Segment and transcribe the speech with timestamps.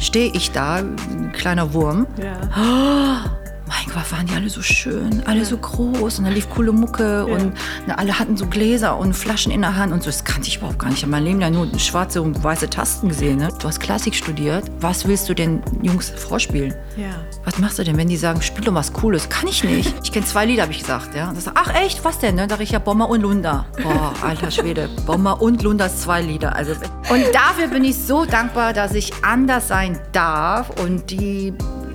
[0.00, 2.06] Stehe ich da, ein kleiner Wurm.
[2.16, 3.38] Ja.
[3.70, 7.24] Mein Gott, waren die alle so schön, alle so groß und da lief coole Mucke
[7.28, 7.34] Ja.
[7.34, 7.54] und
[7.86, 10.06] na, alle hatten so Gläser und Flaschen in der Hand und so.
[10.10, 10.98] Das kannte ich überhaupt gar nicht.
[10.98, 13.38] Ich habe mein Leben lang nur schwarze und weiße Tasten gesehen.
[13.38, 13.48] Ne?
[13.60, 14.64] Du hast Klassik studiert.
[14.80, 16.74] Was willst du den Jungs vorspielen?
[16.96, 17.10] Ja.
[17.44, 19.28] Was machst du denn, wenn die sagen, spiel doch was Cooles?
[19.28, 19.94] Kann ich nicht.
[20.02, 21.14] Ich kenne zwei Lieder, habe ich gesagt.
[21.14, 21.32] Ja?
[21.32, 22.34] Das, ach echt, was denn?
[22.34, 22.48] Ne?
[22.48, 23.66] Da sag ich ja Bomber und Lunda.
[23.82, 24.88] Boah, alter Schwede.
[25.06, 26.56] Bomber und Lundas zwei Lieder.
[26.56, 31.54] Also, und dafür bin ich so dankbar, dass ich anders sein darf und die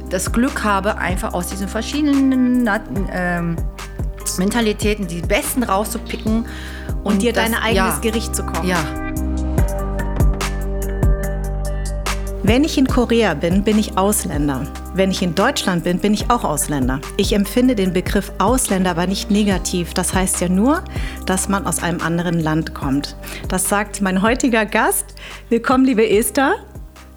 [0.09, 2.70] das Glück habe, einfach aus diesen verschiedenen
[3.12, 3.55] ähm,
[4.38, 6.45] Mentalitäten die besten rauszupicken.
[7.03, 8.67] Und, dir das- dein eigenes ja, Gericht zu kochen.
[8.67, 8.80] Ja,
[12.48, 14.67] Wenn ich in Korea bin, bin ich Ausländer.
[14.94, 17.02] Wenn ich in Deutschland bin, bin ich auch Ausländer.
[17.17, 19.95] Ich empfinde den Begriff Ausländer aber nicht negativ.
[19.95, 20.83] Das heißt ja nur,
[21.26, 23.16] dass man aus einem anderen Land kommt.
[23.50, 25.16] Das sagt mein heutiger Gast.
[25.50, 26.53] Willkommen, liebe Esther.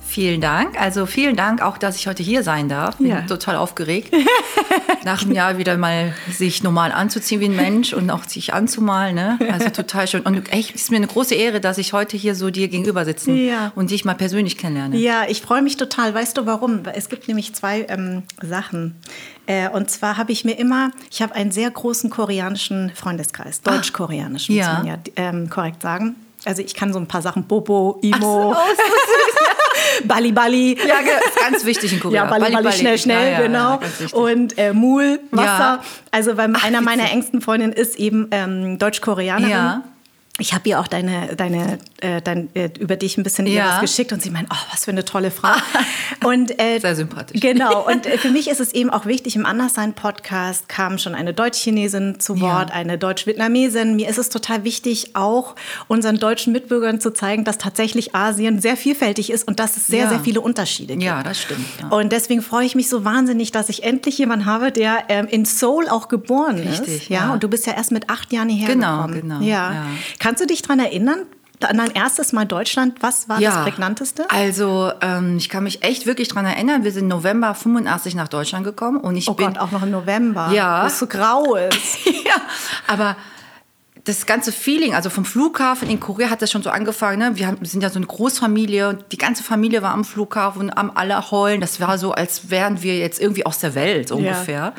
[0.08, 0.80] Vielen Dank.
[0.80, 2.96] Also vielen Dank auch, dass ich heute hier sein darf.
[2.96, 3.20] Bin Ja.
[3.22, 4.10] total aufgeregt.
[5.04, 9.14] Nach einem Jahr wieder mal sich normal anzuziehen wie ein Mensch und auch sich anzumalen.
[9.14, 9.38] Ne?
[9.52, 10.22] Also total schön.
[10.22, 13.04] Und echt, es ist mir eine große Ehre, dass ich heute hier so dir gegenüber
[13.04, 13.70] sitzen Ja.
[13.74, 14.96] und dich mal persönlich kennenlerne.
[14.96, 16.14] Ja, ich freue mich total.
[16.14, 16.80] Weißt du warum?
[16.94, 18.96] Es gibt nämlich zwei ähm, Sachen.
[19.46, 24.54] Äh, und zwar habe ich mir immer, ich habe einen sehr großen koreanischen Freundeskreis, deutsch-koreanischen,
[24.54, 24.68] Ja.
[24.68, 26.16] muss man ja ähm, korrekt sagen.
[26.48, 28.56] Also ich kann so ein paar Sachen, Bobo, Imo, Oh,
[30.04, 30.78] Bali Bali.
[30.78, 30.94] Ja,
[31.38, 32.24] ganz wichtig in Korea.
[32.24, 33.80] Ja, Bali, Bali, schnell, schnell, Ja, ja, ja, genau.
[34.18, 35.46] und äh, Mul, Wasser.
[35.46, 35.82] Ja.
[36.10, 39.50] Also, weil einer meiner engsten Freundinnen ist eben ähm, Deutsch-Koreanerin.
[39.50, 39.82] Ja.
[40.40, 43.74] Ich habe ihr auch deine, deine, äh, dein, äh, über dich ein bisschen Ja.
[43.74, 45.48] was geschickt und sie meint, oh, was für eine tolle Frau.
[46.24, 47.40] und, äh, Sehr sympathisch.
[47.40, 47.84] Genau.
[47.88, 52.20] Und äh, für mich ist es eben auch wichtig, im Anderssein-Podcast kam schon eine Deutsch-Chinesin
[52.20, 52.40] zu Ja.
[52.42, 53.96] Wort, eine Deutsch-Vietnamesin.
[53.96, 55.54] Mir ist es total wichtig, auch
[55.88, 60.04] unseren deutschen Mitbürgern zu zeigen, dass tatsächlich Asien sehr vielfältig ist und dass es sehr,
[60.04, 60.08] Ja.
[60.10, 61.02] sehr viele Unterschiede gibt.
[61.02, 61.66] Ja, das stimmt.
[61.80, 61.88] Ja.
[61.88, 65.44] Und deswegen freue ich mich so wahnsinnig, dass ich endlich jemanden habe, der ähm, in
[65.44, 66.82] Seoul auch geboren ist.
[66.82, 67.26] Richtig, Ja?
[67.26, 67.32] ja.
[67.32, 69.20] Und du bist ja erst mit acht Jahren hierher Genau, gekommen.
[69.22, 69.72] genau, Ja.
[69.72, 69.86] ja.
[70.28, 71.20] Kannst du dich daran erinnern?
[71.62, 74.26] An dein erstes Mal Deutschland, was war das prägnanteste?
[74.28, 76.84] Also, ähm, ich kann mich echt wirklich dran erinnern.
[76.84, 79.90] Wir sind November 85 nach Deutschland gekommen und ich Oh bin Gott, auch noch im
[79.90, 80.50] November.
[80.52, 80.82] Ja.
[80.82, 82.04] Wo es so grau ist.
[82.26, 82.34] ja,
[82.86, 83.16] aber
[84.04, 87.20] das ganze Feeling, also vom Flughafen in Korea hat das schon so angefangen.
[87.20, 87.30] Ne?
[87.36, 90.92] Wir, haben, sind ja so eine Großfamilie und die ganze Familie war am Flughafen, am
[90.94, 91.62] alle heulen.
[91.62, 94.32] Das war so, als wären wir jetzt irgendwie aus der Welt so Ja.
[94.32, 94.74] ungefähr.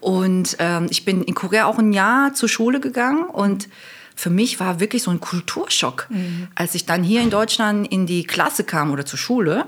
[0.00, 3.68] Und ähm, ich bin in Korea auch ein Jahr zur Schule gegangen und
[4.16, 6.08] für mich war wirklich so ein Kulturschock,
[6.54, 9.66] als ich dann hier in Deutschland in die Klasse kam oder zur Schule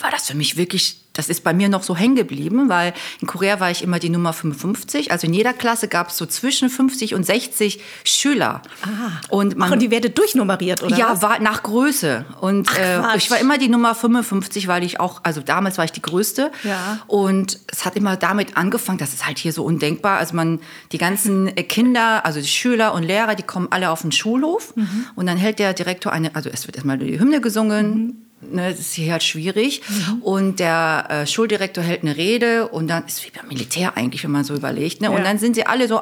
[0.00, 3.26] war das für mich wirklich, das ist bei mir noch so hängen geblieben, weil in
[3.26, 5.12] Korea war ich immer die Nummer 55.
[5.12, 8.62] Also in jeder Klasse gab es so zwischen 50 und 60 Schüler.
[9.28, 10.96] Und man Ach, und die werde durchnummeriert, oder?
[10.96, 11.22] ja, was?
[11.22, 12.24] war nach Größe.
[12.40, 15.84] Und Ach, äh, ich war immer die Nummer 55, weil ich auch, also damals war
[15.84, 16.50] ich die Größte.
[16.64, 17.00] Ja.
[17.06, 20.18] Und es hat immer damit angefangen, das ist halt hier so undenkbar.
[20.18, 20.60] Also man,
[20.92, 24.74] die ganzen äh, Kinder, also die Schüler und Lehrer, die kommen alle auf den Schulhof.
[24.76, 25.06] Mhm.
[25.14, 27.94] Und dann hält der Direktor eine, also es wird erstmal die Hymne gesungen.
[27.94, 28.31] Mhm.
[28.50, 29.82] Ne, das ist hier halt schwierig.
[30.20, 34.32] Und der äh, Schuldirektor hält eine Rede und dann ist wie beim Militär eigentlich, wenn
[34.32, 35.00] man so überlegt.
[35.00, 35.08] Ne?
[35.08, 35.14] Ja.
[35.16, 36.00] Und dann sind sie alle so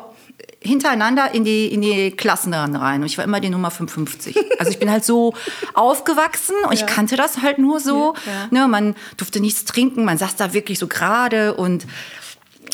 [0.63, 3.01] hintereinander in die, in die Klassen rein.
[3.01, 4.37] Und ich war immer die Nummer 55.
[4.59, 5.33] Also ich bin halt so
[5.73, 8.15] aufgewachsen und ich kannte das halt nur so.
[8.27, 8.49] Ja.
[8.51, 11.87] Ne, man durfte nichts trinken, man saß da wirklich so gerade und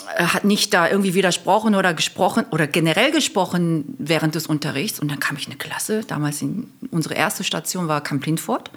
[0.07, 5.01] hat nicht da irgendwie widersprochen oder gesprochen oder generell gesprochen während des Unterrichts.
[5.01, 8.71] Und dann kam ich in eine Klasse, damals in, unsere erste Station war Camp Lindfort.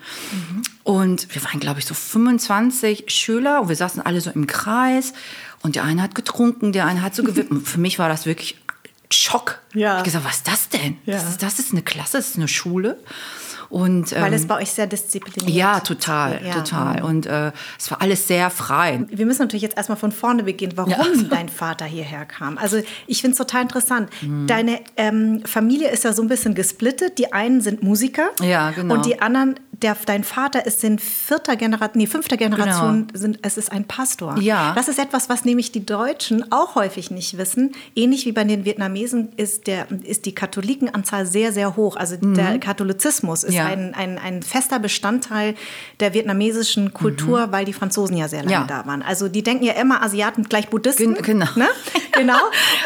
[0.84, 5.14] Und wir waren, glaube ich, so 25 Schüler und wir saßen alle so im Kreis.
[5.62, 7.52] Und der eine hat getrunken, der eine hat so gewippt.
[7.52, 8.58] Und für mich war das wirklich
[9.12, 9.60] Schock.
[9.74, 9.98] Ja.
[9.98, 10.98] Ich gesagt, was ist das denn?
[11.06, 11.16] Ja.
[11.16, 12.98] Das, ist, das ist eine Klasse, das ist eine Schule.
[13.70, 16.54] Und, Weil ähm, es bei euch sehr diszipliniert ja, total, Ja.
[16.56, 17.04] total.
[17.04, 19.06] Und äh, es war alles sehr frei.
[19.10, 21.06] Wir müssen natürlich jetzt erstmal von vorne beginnen, warum Ja.
[21.30, 22.58] dein Vater hierher kam.
[22.58, 24.10] Also ich finde es total interessant.
[24.22, 24.48] Mhm.
[24.48, 27.18] Deine ähm, Familie ist ja so ein bisschen gesplittet.
[27.20, 28.96] Die einen sind Musiker Ja, genau.
[28.96, 33.58] und die anderen der, dein Vater ist in vierter Generation, nee, fünfter Generation, sind, es
[33.58, 34.36] ist ein Pastor.
[34.36, 34.46] Genau.
[34.46, 34.74] Ja.
[34.76, 37.72] Das ist etwas, was nämlich die Deutschen auch häufig nicht wissen.
[37.96, 41.96] Ähnlich wie bei den Vietnamesen ist, der, ist die Katholikenanzahl sehr, sehr hoch.
[41.96, 43.56] Also der Katholizismus ist Mhm.
[43.56, 43.66] Ja.
[43.66, 45.56] ein, ein, ein fester Bestandteil
[46.00, 48.70] der vietnamesischen Kultur, weil die Franzosen ja sehr lange Mhm.
[48.70, 48.82] Ja.
[48.82, 49.02] da waren.
[49.02, 51.14] Also die denken ja immer Asiaten gleich Buddhisten.
[51.16, 51.48] Gen- genau.
[51.56, 51.68] Ne?
[52.12, 52.34] Genau.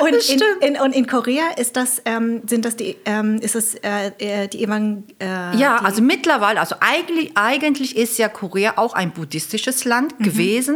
[0.01, 3.55] Und Das in, in, und in Korea ist das, ähm, sind das die, ähm, ist
[3.55, 5.25] es äh, äh, die Evangel äh,
[5.57, 10.24] Ja, die, also mittlerweile, also eigentlich, eigentlich ist ja Korea auch ein buddhistisches Land Mhm.
[10.24, 10.75] gewesen.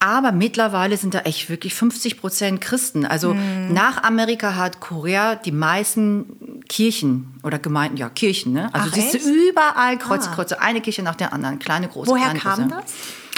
[0.00, 3.04] Aber mittlerweile sind da echt wirklich 50 Prozent Christen.
[3.04, 3.72] Also Mhm.
[3.72, 8.52] nach Amerika hat Korea die meisten Kirchen oder Gemeinden, ja, Kirchen.
[8.52, 8.70] Ne?
[8.72, 10.34] Also Ach, siehst du überall Kreuz, Ah.
[10.34, 12.82] Kreuze, eine Kirche nach der anderen, kleine, große, Woher kleine, kam große.
[12.82, 12.92] das?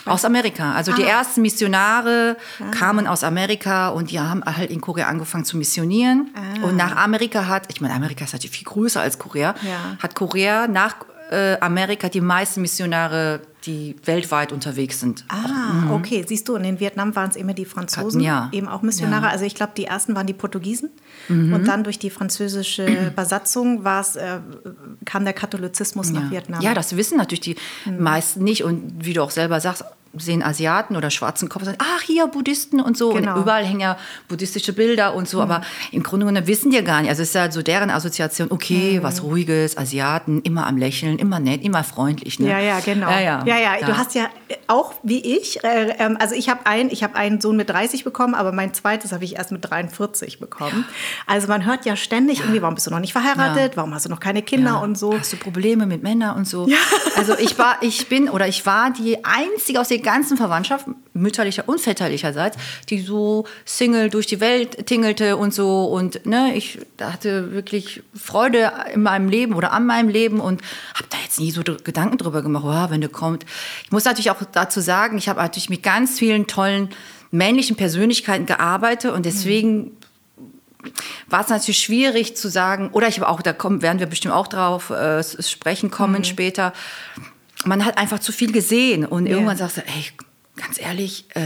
[0.06, 0.72] Aus Amerika.
[0.72, 1.18] Also die Ah.
[1.20, 2.36] ersten Missionare
[2.72, 6.30] kamen aus Amerika und die haben halt in Korea angefangen zu missionieren.
[6.62, 9.96] Und nach Amerika hat, ich meine, Amerika ist natürlich viel größer als Korea, Ja.
[10.02, 10.96] hat Korea nach
[11.30, 15.24] äh, Amerika die meisten Missionare, die weltweit unterwegs sind.
[15.28, 16.24] Ah, okay.
[16.26, 18.26] Siehst du, und in Vietnam waren es immer die Franzosen, Mhm.
[18.26, 18.48] Ja.
[18.52, 19.22] eben auch Missionare.
[19.22, 19.28] Ja.
[19.28, 19.32] Mhm.
[19.34, 20.90] Also ich glaube, die ersten waren die Portugiesen.
[21.28, 22.86] Und dann durch die französische
[23.16, 24.40] Besatzung war's, äh,
[25.04, 26.60] kam der Katholizismus nach Vietnam.
[26.62, 28.02] Ja, das wissen natürlich die Mhm.
[28.02, 28.64] meisten nicht.
[28.64, 29.84] Und wie du auch selber sagst,
[30.16, 33.12] sehen Asiaten oder schwarzen Kopf und sagen, ach, hier Buddhisten und so.
[33.12, 33.34] Genau.
[33.36, 33.96] Und überall hängen ja
[34.28, 35.40] buddhistische Bilder und so.
[35.40, 35.60] Aber
[35.92, 37.10] im Grunde genommen wissen die gar nicht.
[37.10, 39.02] Also es ist ja so deren Assoziation, okay, Mhm.
[39.04, 42.40] was Ruhiges, Asiaten, immer am Lächeln, immer nett, immer freundlich.
[42.40, 42.48] Ne?
[42.50, 43.08] Ja, ja, genau.
[43.08, 43.44] Ja, ja.
[43.46, 43.86] ja, ja.
[43.86, 44.28] Du hast ja
[44.66, 48.02] auch wie ich, äh, ähm, also ich habe einen, ich habe einen Sohn mit 30
[48.04, 50.84] bekommen, aber mein zweites habe ich erst mit 43 bekommen.
[51.26, 53.72] Also man hört ja ständig irgendwie, warum bist du noch nicht verheiratet?
[53.72, 53.76] Ja.
[53.76, 54.78] Warum hast du noch keine Kinder Ja.
[54.78, 55.16] und so?
[55.16, 56.68] Hast du Probleme mit Männern und so?
[57.16, 61.68] Also ich war, ich bin oder ich war die einzige aus der ganzen Verwandtschaft, mütterlicher
[61.68, 62.56] und väterlicherseits,
[62.88, 68.72] die so Single durch die Welt tingelte und so und ne, ich hatte wirklich Freude
[68.92, 70.62] in meinem Leben oder an meinem Leben und
[70.94, 73.44] habe da jetzt nie so Gedanken drüber gemacht, oh, wenn du kommt.
[73.84, 76.90] Ich muss natürlich auch dazu sagen, ich habe natürlich mit ganz vielen tollen
[77.30, 79.96] männlichen Persönlichkeiten gearbeitet und deswegen
[81.28, 84.34] war es natürlich schwierig zu sagen, oder ich habe auch, da kommen, werden wir bestimmt
[84.34, 86.72] auch drauf äh, sprechen kommen später.
[87.64, 90.04] Man hat einfach zu viel gesehen und irgendwann sagst du, ey,
[90.56, 91.40] ganz ehrlich, äh,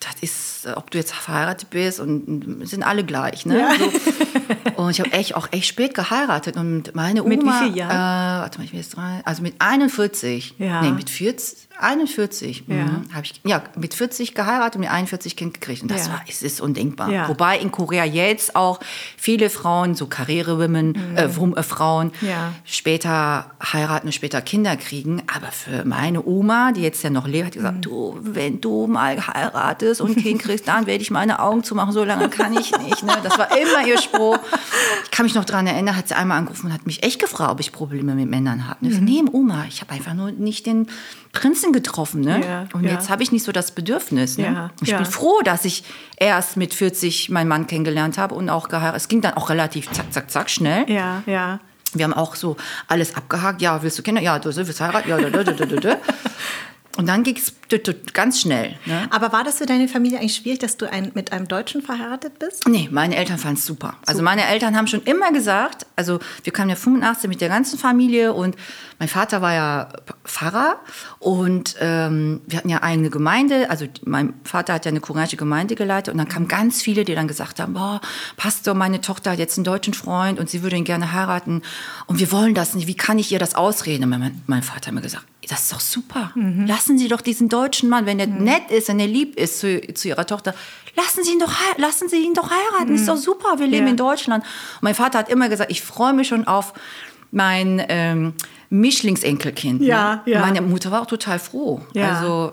[0.00, 3.68] das ist, äh, ob du jetzt verheiratet bist und, sind alle gleich, ne?
[3.78, 4.82] So.
[4.82, 7.78] Und ich habe echt auch echt spät geheiratet und meine Oma, Mit wie viel Äh,
[7.80, 8.40] Jahren?
[8.42, 10.82] warte mal, ich bin jetzt drei, also mit 41, Ja.
[10.82, 12.74] nee, mit 40, 41, Ja.
[12.76, 16.14] mhm, habe ich, ja, mit 40 geheiratet und mit 41 Kind gekriegt und das Ja.
[16.14, 17.10] war, es ist undenkbar.
[17.10, 17.28] Ja.
[17.28, 18.80] Wobei in Korea jetzt auch
[19.16, 22.28] viele Frauen, so Karrierewomen, äh, Wum- äh, Frauen, Mhm.
[22.28, 22.52] Ja.
[22.64, 25.22] später heiraten und später Kinder kriegen.
[25.34, 27.82] Aber für meine Oma, die jetzt ja noch lebt, hat gesagt, Mhm.
[27.82, 31.92] du, wenn du mal heiratest und ein Kind kriegst, dann werde ich meine Augen zumachen,
[31.92, 33.02] so lange kann ich nicht.
[33.02, 33.12] Ne?
[33.22, 34.38] Das war immer ihr Spruch.
[35.04, 37.50] Ich kann mich noch daran erinnern, hat sie einmal angerufen und hat mich echt gefragt,
[37.52, 38.86] ob ich Probleme mit Männern habe.
[38.86, 39.04] Mhm.
[39.04, 40.86] Nee, Oma, ich habe einfach nur nicht den
[41.32, 42.20] Prinzen getroffen.
[42.20, 42.40] Ne?
[42.44, 42.92] Ja, und ja.
[42.92, 44.38] jetzt habe ich nicht so das Bedürfnis.
[44.38, 44.44] Ne?
[44.44, 45.84] Ja, ich bin froh, dass ich
[46.16, 48.96] erst mit 40 meinen Mann kennengelernt habe und auch geheiratet.
[48.96, 50.90] Es ging dann auch relativ zack, zack, zack schnell.
[50.90, 51.60] Ja, ja.
[51.92, 52.56] Wir haben auch so
[52.86, 53.62] alles abgehakt.
[53.62, 54.22] Ja, willst du Kinder?
[54.22, 55.08] Ja, du willst heiraten?
[55.08, 55.96] Ja, da, da, da, da, da.
[56.96, 57.54] Und dann ging es
[58.12, 58.76] ganz schnell.
[58.84, 59.06] Ne?
[59.10, 62.38] Aber war das für deine Familie eigentlich schwierig, dass du ein, mit einem Deutschen verheiratet
[62.40, 62.66] bist?
[62.66, 63.94] Nee, meine Eltern fanden es super.
[64.06, 67.78] Also meine Eltern haben schon immer gesagt, also wir kamen ja 85 mit der ganzen
[67.78, 68.56] Familie und
[68.98, 69.88] mein Vater war ja
[70.24, 70.80] Pfarrer
[71.20, 75.76] und ähm, wir hatten ja eine Gemeinde, also mein Vater hat ja eine koreanische Gemeinde
[75.76, 78.00] geleitet und dann kamen ganz viele, die dann gesagt haben, boah,
[78.36, 81.62] Pastor, meine Tochter hat jetzt einen deutschen Freund und sie würde ihn gerne heiraten
[82.06, 84.04] und wir wollen das nicht, wie kann ich ihr das ausreden?
[84.04, 86.32] Und mein, mein Vater hat mir gesagt, das ist doch super.
[86.66, 89.80] Lassen Sie doch diesen deutschen Mann, wenn er nett ist, wenn er lieb ist zu,
[89.94, 90.54] zu Ihrer Tochter,
[90.96, 92.94] lassen Sie ihn doch, lassen Sie ihn doch heiraten.
[92.94, 93.58] Ist doch super.
[93.58, 93.90] Wir leben Ja.
[93.90, 94.44] in Deutschland.
[94.44, 96.72] Und mein Vater hat immer gesagt, ich freue mich schon auf
[97.32, 98.34] mein ähm,
[98.70, 99.82] Mischlingsenkelkind.
[99.82, 100.32] Ja, ne?
[100.32, 100.40] ja.
[100.40, 101.80] Meine Mutter war auch total froh.
[101.94, 102.16] Ja.
[102.18, 102.52] Also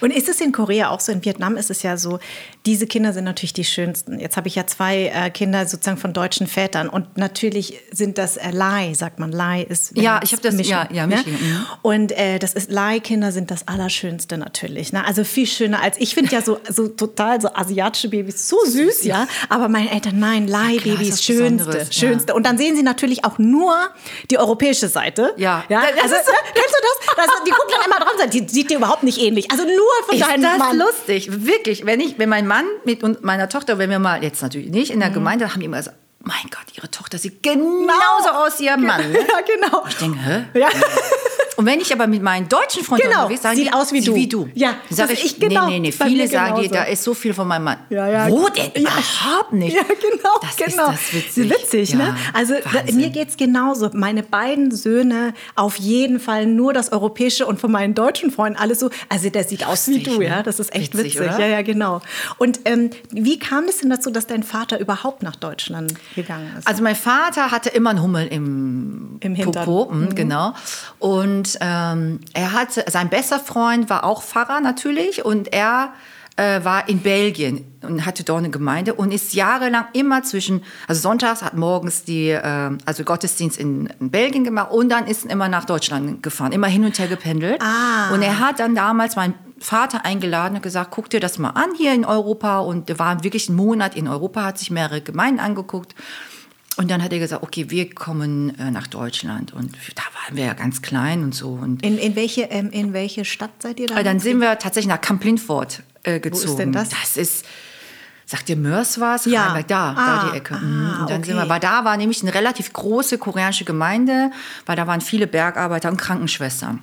[0.00, 1.12] Und ist es in Korea auch so?
[1.12, 2.18] In Vietnam ist es ja so,
[2.66, 4.18] diese Kinder sind natürlich die schönsten.
[4.18, 8.36] Jetzt habe ich ja zwei äh, Kinder sozusagen von deutschen Vätern und natürlich sind das
[8.36, 9.32] äh, Lai, sagt man.
[9.32, 11.16] Lai ist Ja, ich es hab das- Mischen, ja, ja, ne?
[11.16, 11.66] Mischling, mhm.
[11.82, 14.92] Und äh, das ist Lai-Kinder sind das Allerschönste natürlich.
[14.92, 15.04] Ne?
[15.04, 19.04] Also viel schöner als ich finde ja so, so total so asiatische Babys so süß,
[19.04, 19.26] ja.
[19.48, 22.08] Aber meine Eltern, nein, Lai-Babys, schönste, Besonderes, ja.
[22.08, 22.34] schönste.
[22.34, 23.74] Und dann sehen sie natürlich auch nur
[24.30, 25.32] die europäische Seite.
[25.36, 25.64] Ja.
[25.68, 25.80] ja?
[25.80, 27.16] Also, so- kennst du das?
[27.16, 27.26] das?
[27.46, 29.50] Die gucken dann immer dran, die sieht dir überhaupt nicht ähnlich.
[29.50, 30.78] Also nur von ist deinem das Mann.
[30.78, 31.28] lustig.
[31.46, 31.84] Wirklich.
[31.86, 34.90] Wenn, ich, wenn mein Mann mit und meiner Tochter, wenn wir mal, jetzt natürlich nicht,
[34.90, 35.14] in der Mhm.
[35.14, 39.10] Gemeinde, haben die immer gesagt, mein Gott, ihre Tochter sieht genauso aus wie ihr Mann.
[39.10, 39.18] Ne?
[39.28, 39.84] Ja, genau.
[39.88, 40.44] Ich denke, hä?
[40.54, 40.68] Ja.
[41.62, 44.00] Und wenn ich aber mit meinen deutschen Freunden Genau, unterwegs sagen sieht die, aus wie
[44.00, 44.14] du.
[44.16, 44.48] wie du.
[44.54, 46.06] Ja, sag das ich, ich genau, nee, nee, nee.
[46.06, 47.78] Viele sagen dir, da ist so viel von meinem Mann.
[47.88, 48.28] Ja, ja.
[48.28, 48.72] Wo denn?
[48.74, 48.80] Ja.
[48.80, 49.76] Überhaupt nicht.
[49.76, 50.40] Ja, genau.
[50.40, 50.90] Das genau.
[50.90, 51.50] ist das witzig.
[51.50, 52.04] Witzig, ne?
[52.04, 53.90] Ja, Also da, mir geht es genauso.
[53.92, 58.80] Meine beiden Söhne auf jeden Fall nur das Europäische und von meinen deutschen Freunden alles
[58.80, 58.90] so.
[59.08, 60.26] Also der sieht aus wie Lustig, du, ne?
[60.26, 60.42] ja.
[60.42, 61.38] Das ist echt Witzig, witzig.
[61.38, 62.00] Ja, ja, genau.
[62.38, 66.66] Und ähm, wie kam es denn dazu, dass dein Vater überhaupt nach Deutschland gegangen ist?
[66.66, 69.64] Also mein Vater hatte immer einen Hummel im, Im Hintern.
[69.64, 70.14] Popo, mhm.
[70.16, 70.54] genau.
[70.98, 75.92] Und ähm, er hatte, sein bester Freund war auch Pfarrer natürlich und er
[76.36, 81.00] äh, war in Belgien und hatte dort eine Gemeinde und ist jahrelang immer zwischen, also
[81.00, 85.30] sonntags hat morgens die, äh, also Gottesdienst in, in Belgien gemacht und dann ist er
[85.30, 87.60] immer nach Deutschland gefahren, immer hin und her gependelt.
[87.60, 88.14] Ah.
[88.14, 91.70] Und er hat dann damals meinen Vater eingeladen und gesagt, guck dir das mal an
[91.76, 95.40] hier in Europa und er war wirklich einen Monat in Europa, hat sich mehrere Gemeinden
[95.40, 95.94] angeguckt.
[96.78, 99.52] Und dann hat er gesagt, okay, wir kommen äh, nach Deutschland.
[99.52, 101.50] Und da waren wir ja ganz klein und so.
[101.50, 103.98] Und in, in, welche, ähm, in welche Stadt seid ihr da?
[103.98, 106.44] äh, dann sind wir tatsächlich nach Camp Lindford äh, gezogen.
[106.50, 106.88] ist denn das?
[106.88, 107.44] Das ist,
[108.24, 109.26] sagt ihr Mörs was?
[109.26, 109.48] Ja.
[109.48, 110.54] Rheinberg, Da, Ah, da die Ecke.
[110.54, 111.00] ah, Mhm.
[111.02, 111.50] und dann sind wir, okay.
[111.50, 114.30] weil da war nämlich eine relativ große koreanische Gemeinde,
[114.64, 116.80] weil da waren viele Bergarbeiter und Krankenschwestern.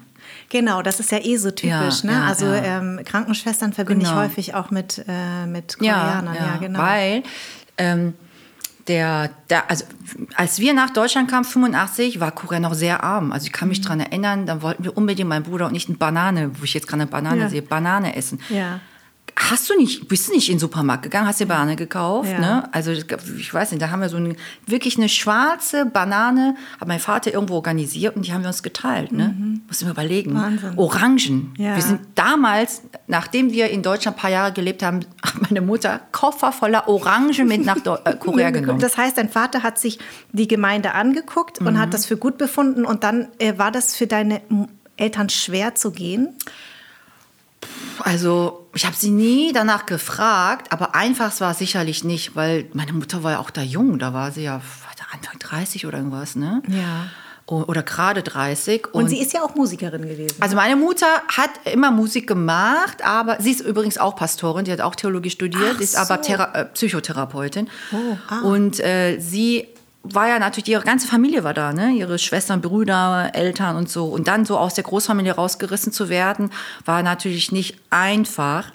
[0.50, 2.04] Genau, das ist ja eh so typisch.
[2.04, 2.12] Ja, ne?
[2.12, 2.78] ja, also ja.
[2.80, 4.18] Ähm, Krankenschwestern verbinde Genau.
[4.22, 6.36] ich häufig auch mit, äh, mit Koreanern.
[6.36, 6.80] Ja, genau.
[6.80, 7.24] Weil
[7.80, 8.14] ähm,
[8.90, 9.86] der, der, also
[10.36, 13.32] als wir nach Deutschland kamen, 85, war Korea noch sehr arm.
[13.32, 13.70] Also ich kann Mhm.
[13.70, 16.74] mich daran erinnern, dann wollten wir unbedingt, mein Bruder und ich, eine Banane, wo ich
[16.74, 17.50] jetzt gerade eine Banane Ja.
[17.50, 18.42] sehe, Banane essen.
[18.50, 18.82] Ja.
[19.42, 22.40] Hast du nicht, bist du nicht in den Supermarkt gegangen, hast dir Banane gekauft, Ja.
[22.40, 22.70] ne?
[22.74, 24.36] Also ich weiß nicht, da haben wir so eine,
[24.68, 29.14] wirklich eine schwarze Banane, hat mein Vater irgendwo organisiert und die haben wir uns geteilt,
[29.14, 29.34] ne?
[29.66, 30.34] Muss ich mir überlegen.
[30.34, 30.38] Mhm.
[30.38, 30.74] Wahnsinn.
[30.76, 31.54] Orangen.
[31.58, 31.76] Ja.
[31.78, 36.02] Wir sind damals, nachdem wir in Deutschland ein paar Jahre gelebt haben, hat meine Mutter
[36.12, 38.80] Koffer voller Orangen mit nach äh, Korea genommen.
[38.80, 40.00] Das heißt, dein Vater hat sich
[40.34, 41.80] die Gemeinde angeguckt und Mhm.
[41.80, 44.42] hat das für gut befunden und dann äh, war das für deine
[44.98, 46.36] Eltern schwer zu gehen?
[48.04, 52.94] Also, ich habe sie nie danach gefragt, aber einfach war es sicherlich nicht, weil meine
[52.94, 54.62] Mutter war ja auch da jung, da war sie ja
[55.12, 56.62] Anfang 30 oder irgendwas, ne?
[56.70, 57.08] Ja.
[57.46, 58.94] Oder gerade 30.
[58.94, 60.38] Und, sie ist ja auch Musikerin gewesen.
[60.40, 64.80] also meine Mutter hat immer Musik gemacht, aber sie ist übrigens auch Pastorin, die hat
[64.80, 66.22] auch Theologie studiert, Ach ist aber so.
[66.30, 67.68] Thera äh, Psychotherapeutin.
[67.92, 68.42] Oh, ah.
[68.44, 69.68] Und äh, sie
[70.04, 71.92] war ja natürlich, ihre ganze Familie war da, ne?
[71.92, 74.06] ihre Schwestern, Brüder, Eltern und so.
[74.06, 76.52] Und dann so aus der Großfamilie rausgerissen zu werden,
[76.86, 78.72] war natürlich nicht einfach.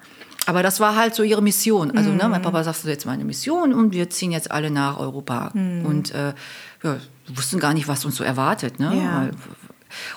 [0.47, 1.97] Aber das war halt so ihre Mission.
[1.97, 4.99] Also ne, mein Papa sagt so jetzt meine Mission und wir ziehen jetzt alle nach
[4.99, 5.53] Europa.
[5.55, 6.35] Und äh,
[6.83, 8.79] ja, wir wussten gar nicht, was uns so erwartet.
[8.79, 8.93] Ne?
[8.95, 9.29] Ja.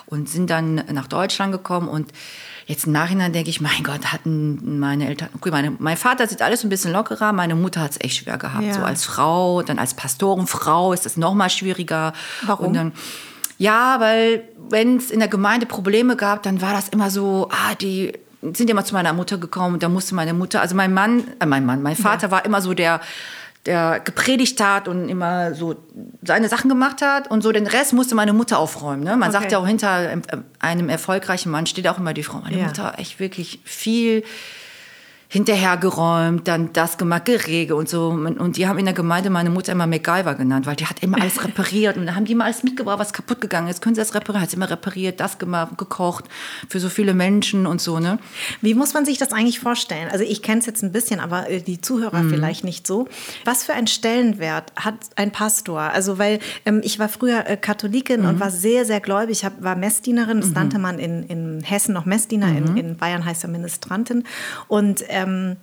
[0.04, 2.12] Und sind dann nach Deutschland gekommen und
[2.68, 6.42] jetzt im Nachhinein denke ich, mein Gott, hatten meine Eltern, okay, meine, mein Vater sieht
[6.42, 8.74] alles ein bisschen lockerer, meine Mutter hat es echt schwer gehabt, Ja.
[8.74, 12.12] so als Frau, dann als Pastorenfrau ist es noch mal schwieriger.
[12.46, 12.74] Warum?
[12.74, 12.92] Dann,
[13.56, 17.74] ja, weil wenn es in der Gemeinde Probleme gab, dann war das immer so, ah,
[17.74, 18.12] die
[18.52, 21.46] sind immer zu meiner Mutter gekommen und da musste meine Mutter, also mein Mann, äh,
[21.46, 23.00] mein Mann, mein Vater war immer so der,
[23.68, 25.76] der gepredigt hat und immer so
[26.22, 29.04] seine Sachen gemacht hat und so den Rest musste meine Mutter aufräumen.
[29.04, 29.10] Ne?
[29.16, 29.32] Man Okay.
[29.32, 30.22] sagt ja auch hinter ähm,
[30.58, 32.38] einem erfolgreichen Mann steht auch immer die Frau.
[32.38, 32.66] Meine Ja.
[32.66, 34.24] Mutter hat echt wirklich viel
[35.28, 38.08] hinterhergeräumt, dann das gemacht, Gerege und so.
[38.08, 41.20] Und die haben in der Gemeinde meine Mutter immer MacGyver genannt, weil die hat immer
[41.20, 41.96] alles repariert.
[41.96, 43.82] Und dann haben die immer alles mitgebracht, was kaputt gegangen ist.
[43.82, 44.42] Können sie das reparieren?
[44.42, 46.24] Hat sie immer repariert, das gemacht, gekocht
[46.68, 48.18] für so viele Menschen und so, ne?
[48.60, 50.08] Wie muss man sich das eigentlich vorstellen?
[50.10, 52.30] Also ich kenne es jetzt ein bisschen, aber äh, die Zuhörer Mhm.
[52.30, 53.06] vielleicht nicht so.
[53.44, 55.80] Was für einen Stellenwert hat ein Pastor?
[55.80, 58.28] Also weil ähm, ich war früher äh, Katholikin Mhm.
[58.28, 62.06] und war sehr, sehr gläubig, hab, war Messdienerin, das nannte man in, in Hessen noch
[62.06, 62.56] Messdiener, Mhm.
[62.56, 64.24] in, in Bayern heißt er Ministrantin.
[64.68, 65.56] Und ähm,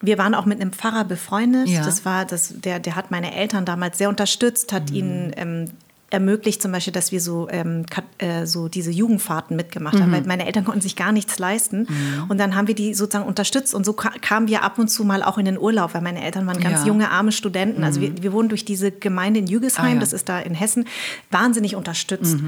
[0.00, 1.68] wir waren auch mit einem Pfarrer befreundet.
[1.68, 1.84] Ja.
[1.84, 5.64] Das war, das, der, der hat meine Eltern damals sehr unterstützt, hat ihnen ähm,
[6.10, 7.84] ermöglicht zum Beispiel, dass wir so, ähm,
[8.16, 11.86] äh, so diese Jugendfahrten mitgemacht haben, weil meine Eltern konnten sich gar nichts leisten.
[12.30, 15.04] Und dann haben wir die sozusagen unterstützt und so ka kamen wir ab und zu
[15.04, 16.86] mal auch in den Urlaub, weil meine Eltern waren ganz Ja.
[16.86, 17.84] junge, arme Studenten.
[17.84, 20.00] Also wir, wir wurden durch diese Gemeinde in Jügesheim, Ah, ja.
[20.00, 20.86] das ist da in Hessen,
[21.30, 22.38] wahnsinnig unterstützt.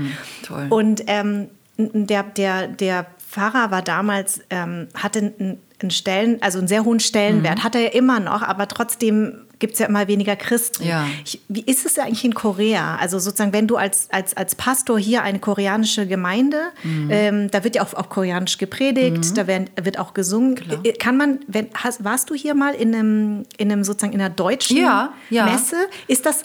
[0.42, 0.66] Toll.
[0.70, 6.68] Und ähm, der, der, der Pfarrer war damals, ähm, hatte einen, einen Stellen, also einen
[6.68, 7.64] sehr hohen Stellenwert, Mhm.
[7.64, 10.86] hat er ja immer noch, aber trotzdem gibt es ja immer weniger Christen.
[10.86, 11.06] Ja.
[11.22, 12.96] Ich, wie ist es eigentlich in Korea?
[12.96, 17.08] Also sozusagen, wenn du als, als, als Pastor hier eine koreanische Gemeinde, Mhm.
[17.10, 20.56] ähm, da wird ja auch auf Koreanisch gepredigt, da werden, wird auch gesungen.
[20.82, 24.20] Äh, Kann man, wenn, hast, warst du hier mal in einem, in einem sozusagen in
[24.20, 25.44] einer deutschen Ja, ja.
[25.44, 25.76] Messe?
[26.08, 26.44] Ist das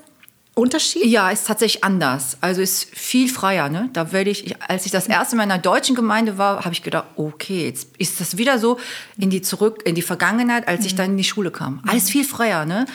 [0.55, 1.05] Unterschied?
[1.05, 2.37] Ja, ist tatsächlich anders.
[2.39, 3.67] Also ist viel freier.
[3.67, 3.89] Ne?
[3.91, 6.81] Da werde ich, als ich das erste Mal in einer deutschen Gemeinde war, habe ich
[6.81, 8.79] gedacht, okay, jetzt ist das wieder so
[9.17, 11.81] in die zurück in die Vergangenheit, als ich dann in die Schule kam.
[11.85, 12.65] Alles viel freier.
[12.65, 12.85] Ne?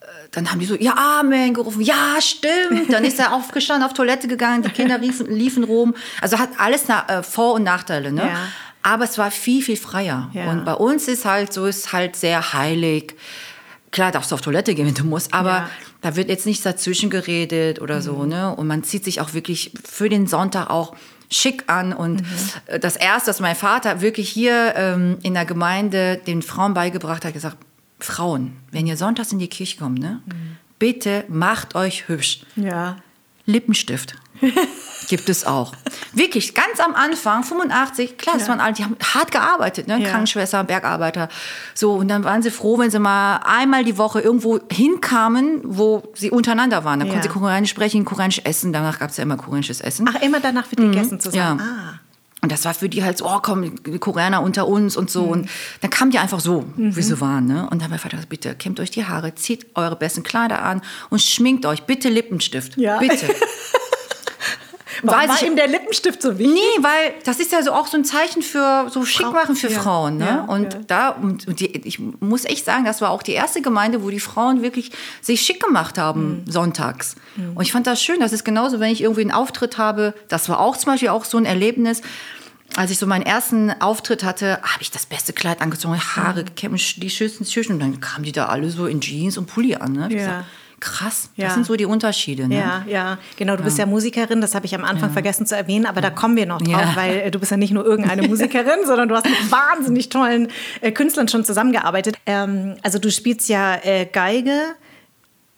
[0.00, 2.92] Äh, dann haben die so, ja, Amen gerufen, ja, stimmt.
[2.92, 5.94] Dann ist er aufgestanden, auf Toilette gegangen, die Kinder liefen, liefen rum.
[6.20, 8.26] Also hat alles äh, Vor- und Nachteile, ne?
[8.26, 8.48] Ja.
[8.82, 10.30] Aber es war viel, viel freier.
[10.34, 10.50] Ja.
[10.50, 13.14] Und bei uns ist halt so, ist halt sehr heilig.
[13.90, 15.70] Klar, darfst du auf Toilette gehen, wenn du musst, aber Ja.
[16.00, 18.54] Da wird jetzt nichts dazwischen geredet oder so, ne?
[18.54, 20.94] Und man zieht sich auch wirklich für den Sonntag auch
[21.30, 21.92] schick an.
[21.92, 22.22] Und
[22.66, 27.24] äh, das Erste, was mein Vater wirklich hier ähm, in der Gemeinde den Frauen beigebracht
[27.24, 27.58] hat, gesagt,
[27.98, 30.20] Frauen, wenn ihr sonntags in die Kirche kommt, ne?
[30.78, 32.40] Bitte macht euch hübsch.
[32.56, 32.96] Ja.
[33.44, 34.14] Lippenstift.
[35.08, 35.72] Gibt es auch.
[36.12, 38.50] Wirklich, ganz am Anfang, 85, klar, das Ja.
[38.50, 39.98] waren alle, die haben hart gearbeitet, ne?
[40.00, 40.08] Ja.
[40.08, 41.28] Krankenschwester, Bergarbeiter.
[41.74, 46.04] So, und dann waren sie froh, wenn sie mal einmal die Woche irgendwo hinkamen, wo
[46.14, 47.00] sie untereinander waren.
[47.00, 47.12] Da Ja.
[47.12, 48.72] konnten sie koreanisch sprechen, koreanisch essen.
[48.72, 50.08] Danach gab es ja immer koreanisches Essen.
[50.08, 51.54] Ach, immer danach wird gegessen zusammen.
[51.60, 51.66] Mhm.
[51.66, 51.72] ja.
[51.94, 52.00] Ah.
[52.42, 55.08] Und das war für die halt so, oh komm, die Koreaner unter uns und Mhm.
[55.08, 55.24] so.
[55.24, 55.48] Und
[55.80, 57.46] dann kamen die einfach so, wie sie waren.
[57.46, 57.68] Ne?
[57.70, 60.80] Und dann mein Vater gesagt, bitte kämmt euch die Haare, zieht eure besten Kleider an
[61.10, 61.82] und schminkt euch.
[61.82, 62.76] Bitte Lippenstift.
[62.76, 62.98] Ja.
[62.98, 63.26] Bitte.
[65.02, 66.54] Warum Weiß war ich- ihm der Lippenstift so wichtig?
[66.54, 69.68] Nee, weil das ist ja so auch so ein Zeichen für so schick machen für
[69.70, 70.18] ja, Frauen.
[70.18, 70.26] Ne?
[70.26, 70.80] ja, und ja.
[70.86, 74.20] da, und, die, ich muss echt sagen, das war auch die erste Gemeinde, wo die
[74.20, 74.90] Frauen wirklich
[75.20, 76.50] sich schick gemacht haben Mhm.
[76.50, 77.14] sonntags.
[77.54, 78.20] Und ich fand das schön.
[78.20, 80.14] Das ist genauso, wenn ich irgendwie einen Auftritt habe.
[80.28, 82.02] Das war auch zum Beispiel auch so ein Erlebnis.
[82.76, 87.02] Als ich so meinen ersten Auftritt hatte, habe ich das beste Kleid angezogen, Haare gekämmt,
[87.02, 87.74] die schönsten Schüchen.
[87.74, 89.92] Und dann kamen die da alle so in Jeans und Pulli an.
[89.92, 90.02] Ne?
[90.02, 90.06] Ja.
[90.08, 90.44] gesagt,
[90.80, 91.46] krass, Ja.
[91.46, 92.48] das sind so die Unterschiede.
[92.48, 92.56] Ne?
[92.58, 93.56] Ja, ja, genau.
[93.56, 96.36] Du bist ja Musikerin, das habe ich am Anfang vergessen zu erwähnen, aber da kommen
[96.36, 96.96] wir noch drauf, Ja.
[96.96, 100.48] weil äh, du bist ja nicht nur irgendeine Musikerin, sondern du hast mit wahnsinnig tollen
[100.80, 102.16] äh, Künstlern schon zusammengearbeitet.
[102.26, 104.50] Ähm, also du spielst ja äh, Geige,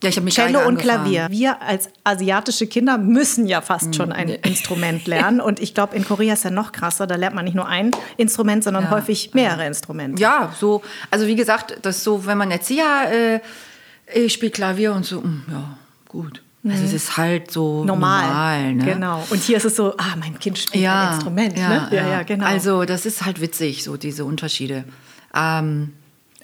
[0.03, 0.79] Ja, ich habe mich Cello und.
[0.79, 1.29] Klavier.
[1.31, 5.41] Wir als asiatische Kinder müssen ja fast Hm, schon ein Instrument lernen.
[5.41, 7.07] Und ich glaube, in Korea ist ja noch krasser.
[7.07, 8.91] Da lernt man nicht nur ein Instrument, sondern Ja.
[8.91, 10.21] häufig mehrere Instrumente.
[10.21, 13.41] Ja, so, also wie gesagt, das ist so, wenn man jetzt, ja, äh,
[14.15, 15.77] ich spiele Klavier und so, mm, ja,
[16.09, 16.43] gut.
[16.65, 18.27] Also es ist halt so Normal.
[18.27, 18.85] normal ne?
[18.85, 19.27] Genau.
[19.31, 21.59] Und hier ist es so, ah, mein Kind spielt Ja, ein Instrument.
[21.59, 21.89] ja, ne?
[21.91, 22.09] ja, ja.
[22.11, 22.45] ja, genau.
[22.45, 24.85] Also das ist halt witzig, so diese Unterschiede.
[25.35, 25.93] Ähm,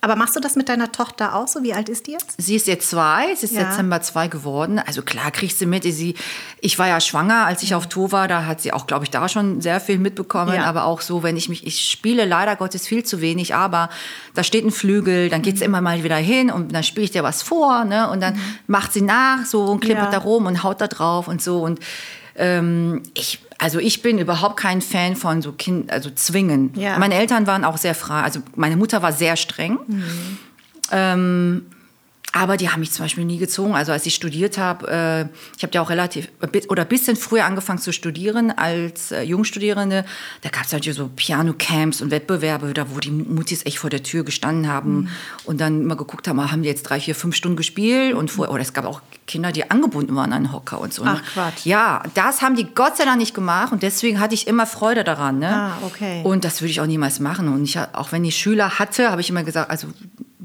[0.00, 1.62] Aber machst du das mit deiner Tochter auch so?
[1.62, 2.34] Wie alt ist die jetzt?
[2.38, 3.64] Sie ist jetzt zwei, sie ist Ja.
[3.64, 4.78] Dezember zwei geworden.
[4.78, 5.82] Also klar kriegst du mit.
[5.84, 6.14] Sie,
[6.60, 9.10] ich war ja schwanger, als ich auf Tour war, da hat sie auch, glaube ich,
[9.10, 10.54] da schon sehr viel mitbekommen.
[10.54, 10.64] Ja.
[10.64, 13.88] Aber auch so, wenn ich mich, ich spiele leider Gottes viel zu wenig, aber
[14.34, 15.44] da steht ein Flügel, dann Mhm.
[15.44, 18.08] geht's immer mal wieder hin und dann spiele ich dir was vor, ne?
[18.10, 20.12] Und dann macht sie nach so und klippert Mhm.
[20.12, 20.18] Ja.
[20.18, 21.62] da rum und haut da drauf und so.
[21.62, 21.80] Und
[22.36, 26.72] ähm, ich, also ich bin überhaupt kein Fan von so Kind, also zwingen.
[26.76, 26.98] Ja.
[26.98, 28.22] Meine Eltern waren auch sehr frei.
[28.22, 29.78] Also meine Mutter war sehr streng.
[30.92, 31.66] Ähm,
[32.32, 33.74] aber die haben mich zum Beispiel nie gezogen.
[33.74, 35.20] Also als ich studiert habe, äh,
[35.56, 36.28] ich habe ja auch relativ
[36.68, 40.04] oder ein bisschen früher angefangen zu studieren als äh, Jungstudierende.
[40.42, 44.02] Da gab es natürlich so Piano-Camps und Wettbewerbe, da wo die Mutis echt vor der
[44.02, 45.08] Tür gestanden haben Mhm.
[45.44, 48.30] und dann immer geguckt haben, ah, haben die jetzt drei, vier, fünf Stunden gespielt und
[48.30, 51.04] vorher, oder es gab auch Kinder, die angebunden waren an einen Hocker und so.
[51.04, 51.20] ne?
[51.22, 51.64] Ach, Quatsch.
[51.66, 55.02] Ja, das haben die Gott sei Dank nicht gemacht und deswegen hatte ich immer Freude
[55.04, 55.38] daran.
[55.38, 55.48] Ne?
[55.48, 56.20] Ah, okay.
[56.24, 57.48] Und das würde ich auch niemals machen.
[57.48, 59.88] Und ich, auch wenn ich Schüler hatte, habe ich immer gesagt, also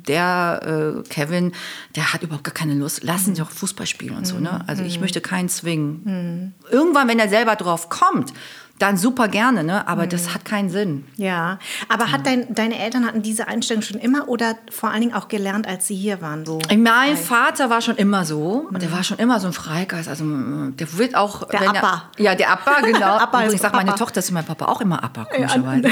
[0.08, 1.52] der äh, Kevin,
[1.96, 3.04] der hat überhaupt gar keine Lust.
[3.04, 4.39] Lassen Sie doch Fußball spielen und so.
[4.39, 4.63] Ne?
[4.68, 6.54] Also ich möchte keinen zwingen.
[6.70, 8.34] Irgendwann, wenn er selber drauf kommt,
[8.80, 9.88] dann super gerne, ne?
[9.88, 11.06] aber das hat keinen Sinn.
[11.16, 11.60] Ja.
[11.89, 15.28] Aber hat dein, deine Eltern hatten diese Einstellung schon immer oder vor allen Dingen auch
[15.28, 16.46] gelernt, als sie hier waren?
[16.46, 16.60] So?
[16.76, 18.70] Mein Vater war schon immer so.
[18.72, 20.10] Der war schon immer so ein Freigeist.
[20.10, 21.48] Also der wird auch.
[21.48, 22.10] Der Appa.
[22.18, 23.00] Er, ja, der Appa, genau.
[23.20, 23.96] Appa ist Übrigens sagt meine.
[23.96, 25.89] Tochter zu meinem Papa auch immer Appa, komischerweise.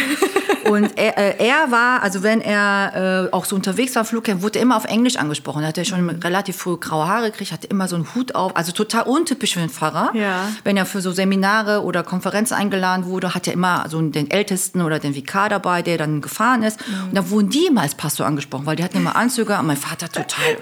[0.69, 4.41] Und er, äh, er war, also wenn er äh, auch so unterwegs war am Flughafen,
[4.41, 5.63] wurde er immer auf Englisch angesprochen.
[5.63, 8.55] Er hatte schon relativ früh graue Haare gekriegt, hatte immer so einen Hut auf.
[8.55, 10.11] Also total untypisch für einen Pfarrer.
[10.13, 10.47] Ja.
[10.63, 14.81] Wenn er für so Seminare oder Konferenzen eingeladen wurde, hat er immer so den Ältesten
[14.81, 16.79] oder den Vikar dabei, der dann gefahren ist.
[17.09, 19.57] Und da wurden die immer als Pastor angesprochen, weil die hatten immer Anzüge.
[19.57, 20.57] Und mein Vater total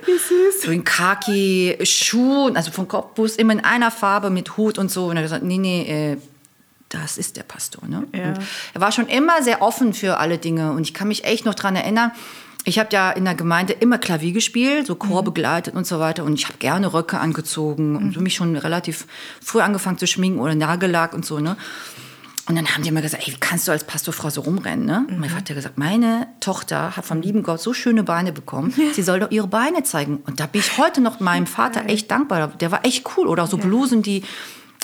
[0.61, 5.05] so in Khaki Schuhen, also von Kopfbus, immer in einer Farbe mit Hut und so.
[5.05, 6.17] Und er hat gesagt, nee, nee, äh,
[6.89, 7.87] das ist der Pastor.
[7.87, 8.07] Ne?
[8.13, 8.33] Ja.
[8.73, 10.71] Er war schon immer sehr offen für alle Dinge.
[10.71, 12.11] Und ich kann mich echt noch dran erinnern,
[12.65, 16.23] ich habe ja in der Gemeinde immer Klavier gespielt, so Chor begleitet und so weiter.
[16.23, 19.07] Und ich habe gerne Röcke angezogen und mich schon relativ
[19.41, 21.39] früh angefangen zu schminken oder Nagellack und so.
[21.39, 21.55] Ne?
[22.47, 24.85] Und dann haben die immer gesagt, ey, wie kannst du als Pastorfrau so rumrennen?
[24.85, 25.05] Ne?
[25.07, 28.73] Und mein Vater hat gesagt, meine Tochter hat vom lieben Gott so schöne Beine bekommen,
[28.93, 30.17] sie soll doch ihre Beine zeigen.
[30.25, 32.47] Und da bin ich heute noch meinem Vater echt dankbar.
[32.59, 33.27] Der war echt cool.
[33.27, 34.23] Oder auch so Blusen, die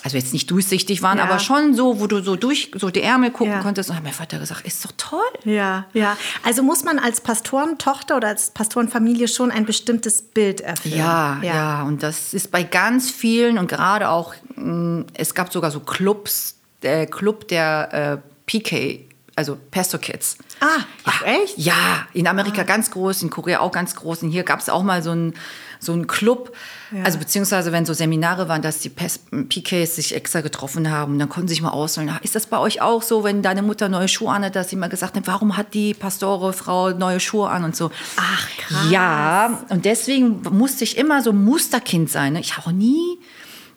[0.06, 1.24] also jetzt nicht durchsichtig waren, Ja.
[1.26, 3.60] aber schon so, wo du so durch so die Ärmel gucken Ja.
[3.62, 3.90] konntest.
[3.90, 5.20] Und hat mein Vater gesagt, ist doch toll.
[5.44, 6.16] Ja, ja.
[6.44, 10.98] Also muss man als Pastorentochter oder als Pastorenfamilie schon ein bestimmtes Bild erfüllen.
[10.98, 15.72] Ja, ja, Und das ist bei ganz vielen und gerade auch, mh, es gab sogar
[15.72, 19.05] so Clubs, der Club der äh, PK.
[19.36, 20.38] Also Pesto Kids.
[20.62, 21.58] Ah, ach, echt?
[21.58, 24.24] Ja, in Amerika ganz groß, in Korea auch ganz groß.
[24.24, 25.34] Und hier gab es auch mal so einen
[25.82, 26.56] so einen Club.
[27.04, 29.20] Also beziehungsweise, wenn so Seminare waren, dass die Pes-
[29.50, 31.14] PKs sich extra getroffen haben.
[31.14, 32.10] Und dann konnten sie sich mal auswählen.
[32.10, 34.78] "Ah, Ist das bei euch auch so, wenn deine Mutter neue Schuhe anhat, dass sie
[34.78, 37.92] mal gesagt hat, warum hat die Pastore Frau neue Schuhe an und so.
[38.16, 38.86] Ach, krass.
[38.90, 42.34] Ja, und deswegen musste ich immer so Musterkind sein.
[42.34, 42.40] Ne?
[42.40, 43.20] Ich habe auch nie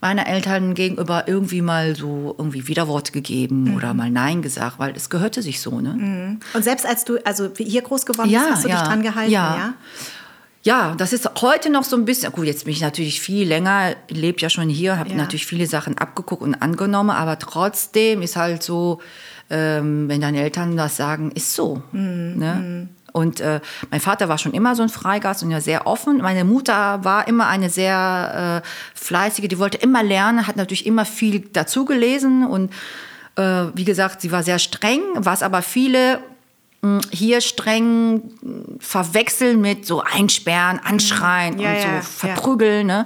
[0.01, 3.75] meiner Eltern gegenüber irgendwie mal so irgendwie Widerworte gegeben Mhm.
[3.77, 5.81] oder mal Nein gesagt, weil es gehörte sich so.
[5.81, 6.39] Ne?
[6.55, 9.03] Und selbst als du also hier groß geworden Ja, bist, hast du ja, dich dran
[9.03, 9.57] gehalten, ja.
[9.57, 9.75] ja?
[10.65, 13.95] Ja, das ist heute noch so ein bisschen, gut, jetzt bin ich natürlich viel länger,
[14.11, 15.17] lebe ja schon hier, habe Ja.
[15.17, 19.01] natürlich viele Sachen abgeguckt und angenommen, aber trotzdem ist halt so,
[19.51, 21.83] ähm, wenn deine Eltern das sagen, ist so.
[21.93, 22.89] Mhm, Ne?
[23.19, 26.19] Und äh, mein Vater war schon immer so ein Freigast und ja sehr offen.
[26.19, 31.05] Meine Mutter war immer eine sehr äh, fleißige, die wollte immer lernen, hat natürlich immer
[31.05, 32.73] viel dazu gelesen und
[33.37, 36.21] äh, wie gesagt, sie war sehr streng, was aber viele
[36.83, 38.23] mh, hier streng mh,
[38.79, 41.61] verwechseln mit so einsperren, anschreien Mhm.
[41.61, 42.03] Ja, und ja, so ja.
[42.03, 42.87] verprügeln.
[42.87, 43.05] Ne?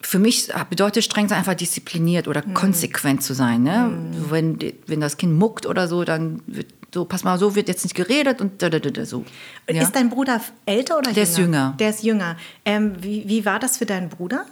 [0.00, 2.54] Für mich bedeutet streng sein einfach diszipliniert oder Mhm.
[2.54, 3.62] konsequent zu sein.
[3.62, 3.90] Ne?
[4.30, 7.68] Wenn, die- wenn das Kind muckt oder so, dann wird so, pass mal, so wird
[7.68, 9.24] jetzt nicht geredet und da, da, da, da, so.
[9.68, 9.82] Ja?
[9.82, 11.14] Ist dein Bruder älter oder jünger?
[11.14, 11.74] Der ist jünger.
[11.78, 12.36] Der ist jünger.
[12.64, 14.46] Ähm, wie, wie war das für deinen Bruder?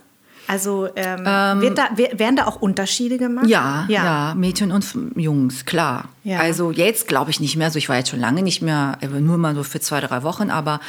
[0.48, 1.24] Also ähm,
[1.62, 3.46] wird da, wer- werden da auch Unterschiede gemacht?
[3.46, 6.08] Ja, ja, Mädchen und Jungs, klar.
[6.24, 6.40] Ja.
[6.40, 7.78] Also jetzt glaube ich nicht mehr so.
[7.78, 10.50] Ich war jetzt schon lange nicht mehr, nur mal so für zwei, drei Wochen.
[10.50, 10.80] Aber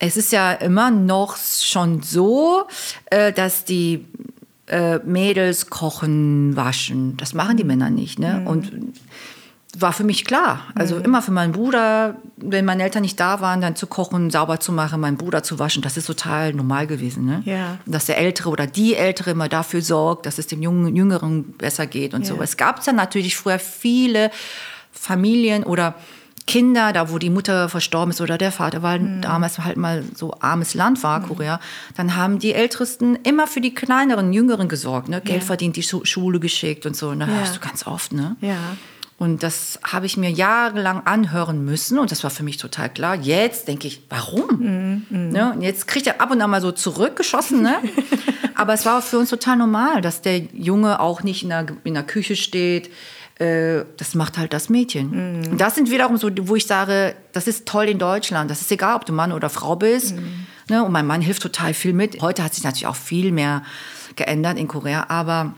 [0.00, 2.64] es ist ja immer noch schon so,
[3.10, 4.04] äh, dass die
[4.66, 7.16] äh, Mädels kochen, waschen.
[7.16, 8.18] Das machen die Männer nicht.
[8.18, 8.40] Ne?
[8.40, 8.46] Mhm.
[8.48, 8.72] Und
[9.80, 10.60] war für mich klar.
[10.74, 14.60] Also immer für meinen Bruder, wenn meine Eltern nicht da waren, dann zu kochen, sauber
[14.60, 15.82] zu machen, meinen Bruder zu waschen.
[15.82, 17.24] Das ist total normal gewesen.
[17.24, 17.42] Ne?
[17.44, 17.78] Ja.
[17.86, 21.86] Dass der Ältere oder die Ältere immer dafür sorgt, dass es dem Jungen, Jüngeren besser
[21.86, 22.36] geht und so.
[22.36, 22.42] Ja.
[22.42, 24.30] Es gab dann natürlich früher viele
[24.92, 25.94] Familien oder
[26.46, 29.22] Kinder, da wo die Mutter verstorben ist oder der Vater, weil Mhm.
[29.22, 31.58] damals halt mal so armes Land war, Korea,
[31.96, 35.22] dann haben die Ältesten immer für die kleineren, Jüngeren gesorgt, ne?
[35.22, 35.46] Geld Ja.
[35.46, 37.08] verdient, die Schu Schule geschickt und so.
[37.08, 37.32] Und da Ja.
[37.38, 38.36] hörst du ganz oft, ne?
[38.42, 38.58] Ja.
[39.16, 43.14] Und das habe ich mir jahrelang anhören müssen und das war für mich total klar.
[43.14, 45.04] Jetzt denke ich, warum?
[45.08, 45.52] Ne?
[45.54, 47.62] Und jetzt kriegt er ab und an mal so zurückgeschossen.
[47.62, 47.76] Ne?
[48.56, 51.94] Aber es war für uns total normal, dass der Junge auch nicht in der, in
[51.94, 52.90] der Küche steht.
[53.38, 55.46] Äh, Das macht halt das Mädchen.
[55.52, 58.50] Und das sind wiederum so, wo ich sage, das ist toll in Deutschland.
[58.50, 60.16] Das ist egal, ob du Mann oder Frau bist.
[60.68, 60.84] Ne?
[60.84, 62.20] Und mein Mann hilft total viel mit.
[62.20, 63.62] Heute hat sich natürlich auch viel mehr
[64.16, 65.54] geändert in Korea, aber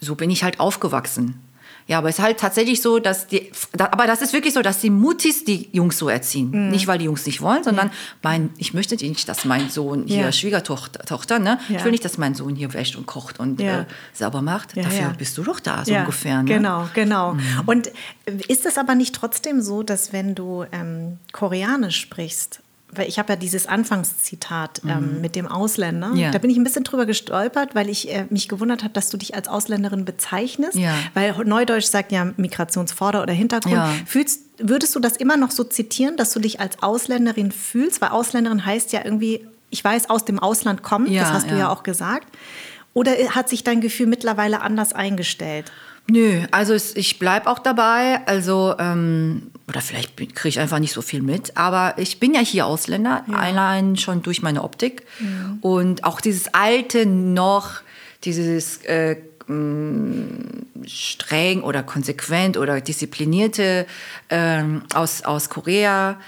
[0.00, 1.40] so bin ich halt aufgewachsen.
[1.88, 4.78] Ja, aber es ist halt tatsächlich so, dass die, aber das ist wirklich so, dass
[4.80, 6.50] die Muttis die Jungs so erziehen.
[6.50, 6.70] Mhm.
[6.70, 7.90] Nicht, weil die Jungs nicht wollen, sondern
[8.22, 10.32] mein, ich möchte nicht, dass mein Sohn hier, Ja.
[10.32, 11.58] Schwiegertochter, Tochter, ne?
[11.70, 11.78] Ja.
[11.78, 13.80] Ich will nicht, dass mein Sohn hier wäscht und kocht und Ja.
[13.80, 14.76] äh, sauber macht.
[14.76, 16.42] Dafür bist du doch da, so ungefähr.
[16.42, 16.44] Ne?
[16.54, 17.36] Genau, genau.
[17.64, 17.86] Und
[18.26, 23.18] äh, ist es aber nicht trotzdem so, dass wenn du ähm, Koreanisch sprichst, weil ich
[23.18, 26.16] habe ja dieses Anfangszitat ähm, mit dem Ausländer, Mhm.
[26.16, 26.30] Ja.
[26.30, 29.16] da bin ich ein bisschen drüber gestolpert, weil ich äh, mich gewundert habe, dass du
[29.16, 30.94] dich als Ausländerin bezeichnest, Ja.
[31.14, 33.74] weil Neudeutsch sagt ja Migrationsvorder- oder Hintergrund.
[33.74, 33.92] Ja.
[34.06, 38.00] Fühlst, würdest du das immer noch so zitieren, dass du dich als Ausländerin fühlst?
[38.00, 41.54] Weil Ausländerin heißt ja irgendwie, ich weiß, aus dem Ausland kommt, Ja, das hast du
[41.54, 41.58] ja.
[41.60, 42.26] ja auch gesagt.
[42.94, 45.70] Oder hat sich dein Gefühl mittlerweile anders eingestellt?
[46.10, 48.20] Nö, also es, ich bleibe auch dabei.
[48.26, 51.56] Also, ähm, oder vielleicht kriege ich einfach nicht so viel mit.
[51.56, 55.02] Aber ich bin ja hier Ausländer, allein schon durch meine Optik.
[55.60, 57.82] Und auch dieses alte noch,
[58.24, 59.16] dieses äh,
[59.46, 63.86] mh, streng oder konsequent oder disziplinierte
[64.30, 66.18] ähm, aus, aus Korea.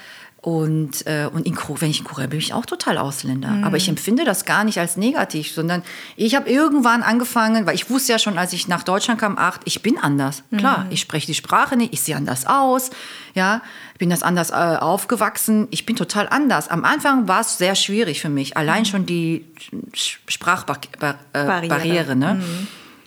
[0.43, 3.59] Und, äh, und in, wenn ich in Korea bin, bin ich auch total Ausländer.
[3.63, 5.83] Aber ich empfinde das gar nicht als negativ, sondern
[6.17, 9.59] ich habe irgendwann angefangen, weil ich wusste ja schon, als ich nach Deutschland kam, ach,
[9.65, 10.43] ich bin anders.
[10.57, 12.91] Klar, ich spreche die Sprache nicht, ich sehe anders aus,
[13.35, 13.61] ja,
[13.93, 16.69] ich bin das anders äh, aufgewachsen, ich bin total anders.
[16.69, 19.45] Am Anfang war es sehr schwierig für mich, allein schon die
[19.93, 21.69] Sprachbarriere, äh, Barriere.
[21.69, 22.43] Barriere, ne?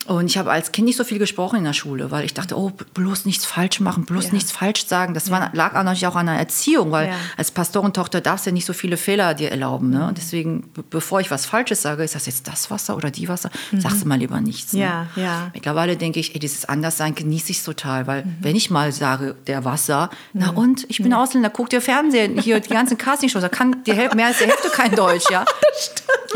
[0.05, 2.57] Und ich habe als Kind nicht so viel gesprochen in der Schule, weil ich dachte,
[2.57, 4.33] oh, bloß nichts falsch machen, bloß Ja.
[4.33, 5.13] nichts falsch sagen.
[5.13, 7.13] Das war, lag auch natürlich auch an der Erziehung, weil Ja.
[7.37, 9.91] als Pastorentochter darfst du ja nicht so viele Fehler dir erlauben.
[9.91, 10.05] Ne?
[10.07, 13.29] Und deswegen, be- bevor ich was Falsches sage, ist das jetzt das Wasser oder die
[13.29, 14.73] Wasser, sagst du mal lieber nichts.
[14.73, 14.81] Ne?
[14.81, 15.51] Ja, ja.
[15.53, 18.35] Mittlerweile denke ich, ey, dieses Anderssein genieße ich total, weil Mhm.
[18.41, 22.59] wenn ich mal sage, der Wasser, na und, ich bin Ausländer, guck dir Fernsehen, hier
[22.59, 25.45] die ganzen Castingshows, da kann die Hälfte, mehr als die Hälfte kein Deutsch, ja?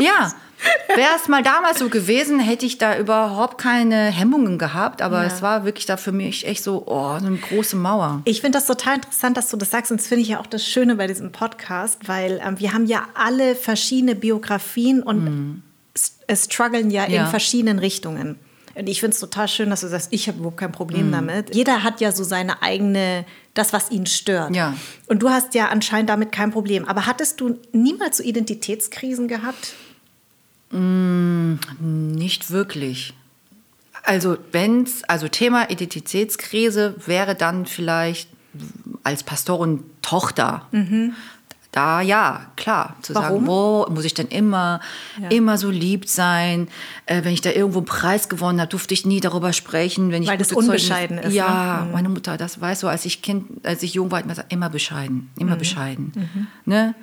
[0.00, 0.32] Ja.
[0.94, 5.26] Wäre es mal damals so gewesen, hätte ich da überhaupt keine Hemmungen gehabt, aber Ja.
[5.28, 8.22] es war wirklich da für mich echt so, oh, eine große Mauer.
[8.24, 9.90] Ich finde das total interessant, dass du das sagst.
[9.92, 12.86] Und das finde ich ja auch das Schöne bei diesem Podcast, weil ähm, wir haben
[12.86, 15.62] ja alle verschiedene Biografien und
[16.26, 17.16] äh, strugglen ja, in Mhm.
[17.16, 17.26] Ja.
[17.26, 18.36] verschiedenen Richtungen.
[18.74, 21.52] Und ich finde es total schön, dass du sagst, ich habe überhaupt kein Problem damit.
[21.54, 24.54] Jeder hat ja so seine eigene, das, was ihn stört.
[24.54, 24.74] Ja.
[25.08, 26.84] Und du hast ja anscheinend damit kein Problem.
[26.86, 29.72] Aber hattest du niemals so Identitätskrisen gehabt?
[30.70, 33.14] Nicht wirklich.
[34.02, 38.30] Also wenn's, also Thema Identitätskrise wäre dann vielleicht
[39.02, 40.66] als Pastorin Tochter.
[41.70, 43.44] Da ja, klar, zu Warum?
[43.44, 44.80] sagen, wo muss ich denn immer,
[45.28, 46.68] immer so lieb sein?
[47.04, 50.10] Äh, wenn ich da irgendwo einen Preis gewonnen habe, durfte ich nie darüber sprechen.
[50.10, 51.86] Wenn ich Weil das gute Zeugnis- unbescheiden ist, Ja, ne?
[51.86, 51.92] Mhm.
[51.92, 55.30] meine Mutter, das weiß so, als ich Kind, als ich jung war, immer immer bescheiden,
[55.38, 55.58] immer Mhm.
[55.58, 56.12] bescheiden.
[56.64, 56.94] Ne?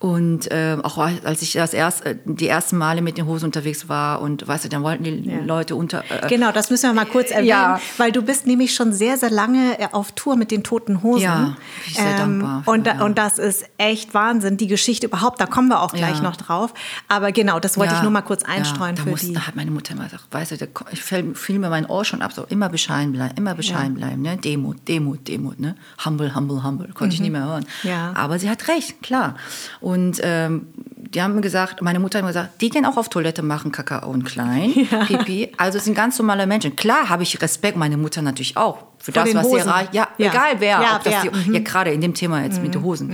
[0.00, 3.86] Und ähm, auch als ich das erst, äh, die ersten Male mit den Hosen unterwegs
[3.90, 5.40] war und weißt du, dann wollten die Ja.
[5.44, 6.02] Leute unter.
[6.10, 7.80] Äh, Genau, das müssen wir mal kurz erwähnen, Ja.
[7.98, 11.24] weil du bist nämlich schon sehr, sehr lange äh, auf Tour mit den Toten Hosen.
[11.24, 13.02] Ähm, Ja, bin ich sehr dankbar für, Und, ja.
[13.04, 16.22] und das ist echt Wahnsinn, die Geschichte überhaupt, da kommen wir auch gleich Ja.
[16.22, 16.72] noch drauf.
[17.08, 19.32] Aber genau, das wollte Ja, ich nur mal kurz einstreuen ja, da für muss, die.
[19.32, 22.22] Da hat meine Mutter immer gesagt, weißt du, ich fiel, fiel mir mein Ohr schon
[22.22, 24.36] ab, so immer bescheiden bleiben, immer bescheiden bleiben, ne?
[24.36, 25.76] Demut, Demut, Demut, ne?
[26.04, 27.64] Humble, humble, humble, konnte ich nicht mehr hören.
[27.82, 27.88] Mhm.
[27.90, 28.12] Ja.
[28.16, 29.36] Aber sie hat recht, klar.
[29.80, 33.08] Und ähm, die haben mir gesagt, meine Mutter hat mir gesagt, die gehen auch auf
[33.08, 34.72] Toilette machen, Kakao und klein,
[35.06, 35.50] Pipi.
[35.56, 36.76] Also sind ganz normale Menschen.
[36.76, 38.84] Klar habe ich Respekt, meine Mutter natürlich auch.
[38.98, 39.94] Für Vor das, was sie erreicht.
[39.94, 40.28] Ja, Ja.
[40.30, 40.80] egal wer.
[40.82, 41.32] Ja, ob das wer.
[41.34, 41.44] Mhm.
[41.44, 43.12] die, ja, gerade in dem Thema jetzt mit den Hosen.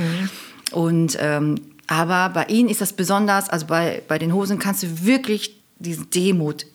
[0.72, 5.04] Und ähm, aber bei ihnen ist das besonders, also bei, bei den Hosen kannst du
[5.04, 6.66] wirklich diese Demut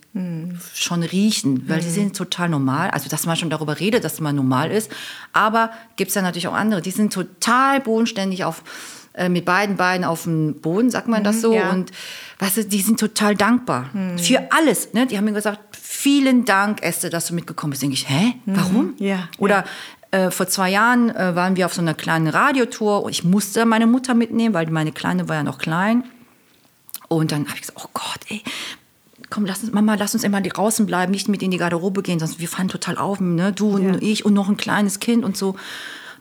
[0.73, 2.89] schon riechen, weil sie sind total normal.
[2.89, 4.91] Also, dass man schon darüber redet, dass man normal ist.
[5.31, 8.61] Aber gibt es ja natürlich auch andere, die sind total bodenständig auf,
[9.13, 11.53] äh, mit beiden Beinen auf dem Boden, sagt man das so.
[11.53, 11.71] ja.
[11.71, 11.91] Und
[12.39, 14.93] weißt du, die sind total dankbar für alles.
[14.93, 15.07] Ne?
[15.07, 17.81] Die haben mir gesagt, vielen Dank, Esther, dass du mitgekommen bist.
[17.81, 18.33] Denke ich, hä?
[18.45, 18.95] Warum?
[18.97, 19.63] Ja, Oder
[20.11, 23.65] äh, vor zwei Jahren äh, waren wir auf so einer kleinen Radiotour und ich musste
[23.65, 26.03] meine Mutter mitnehmen, weil meine Kleine war ja noch klein.
[27.07, 28.41] Und dann habe ich gesagt, oh Gott, ey,
[29.29, 32.19] komm, lass uns, Mama, lass uns immer draußen bleiben, nicht mit in die Garderobe gehen,
[32.19, 33.51] sonst wir fallen total auf, ne?
[33.51, 33.95] Du und Ja.
[34.01, 35.55] ich und noch ein kleines Kind und so.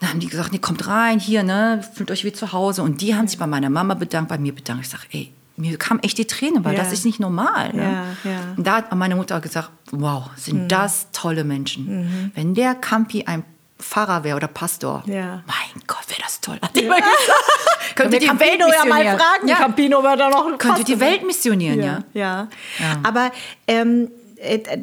[0.01, 2.83] Dann haben die gesagt, nee, kommt rein, hier, ne, fühlt euch wie zu Hause.
[2.83, 4.85] Und die haben sich bei meiner Mama bedankt, bei mir bedankt.
[4.85, 6.83] Ich sage, ey, mir kamen echt die Tränen, weil Ja.
[6.83, 7.73] das ist nicht normal.
[7.75, 7.83] Ne?
[8.25, 8.41] Ja, ja.
[8.57, 10.69] Und da hat meine Mutter gesagt, wow, sind Mhm.
[10.69, 12.33] das tolle Menschen.
[12.35, 13.45] Wenn der Campi ein
[13.81, 15.43] Pfarrer wäre oder Pastor, Ja.
[15.47, 16.59] mein Gott, wäre das toll.
[16.63, 17.97] Hat immer gesagt.
[17.97, 19.19] Könnte die Campino Welt ja mal missionieren.
[19.19, 19.49] fragen.
[19.49, 19.57] Ja.
[19.57, 22.03] Campino war da noch Könnte die Welt missionieren, ja.
[22.13, 22.97] Ja, Ja.
[23.03, 23.33] aber
[23.67, 24.20] ähm, äh,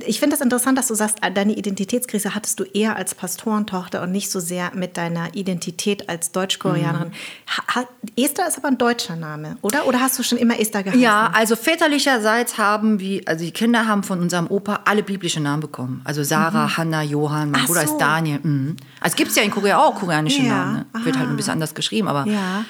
[0.05, 4.03] ich finde das interessant, dass du sagst, äh, deine Identitätskrise hattest du eher als Pastorentochter
[4.03, 7.11] und nicht so sehr mit deiner Identität als Deutschkoreanerin.
[7.75, 9.87] Ha- Esther ist aber ein deutscher Name, oder?
[9.87, 11.01] Oder hast du schon immer Esther geheißen?
[11.01, 15.61] Ja, also väterlicherseits haben wir, also die Kinder haben von unserem Opa alle biblischen Namen
[15.61, 16.01] bekommen.
[16.03, 17.63] Also Sarah, Hannah, Johann, mein Mhm.
[17.63, 17.93] Ach Bruder so.
[17.93, 18.39] ist Daniel.
[18.43, 18.75] Mhm.
[19.01, 20.85] Also gibt es ja in Korea auch koreanische Ja, Namen.
[20.93, 21.05] Ne?
[21.05, 22.63] Wird halt ein bisschen anders geschrieben, aber Ja.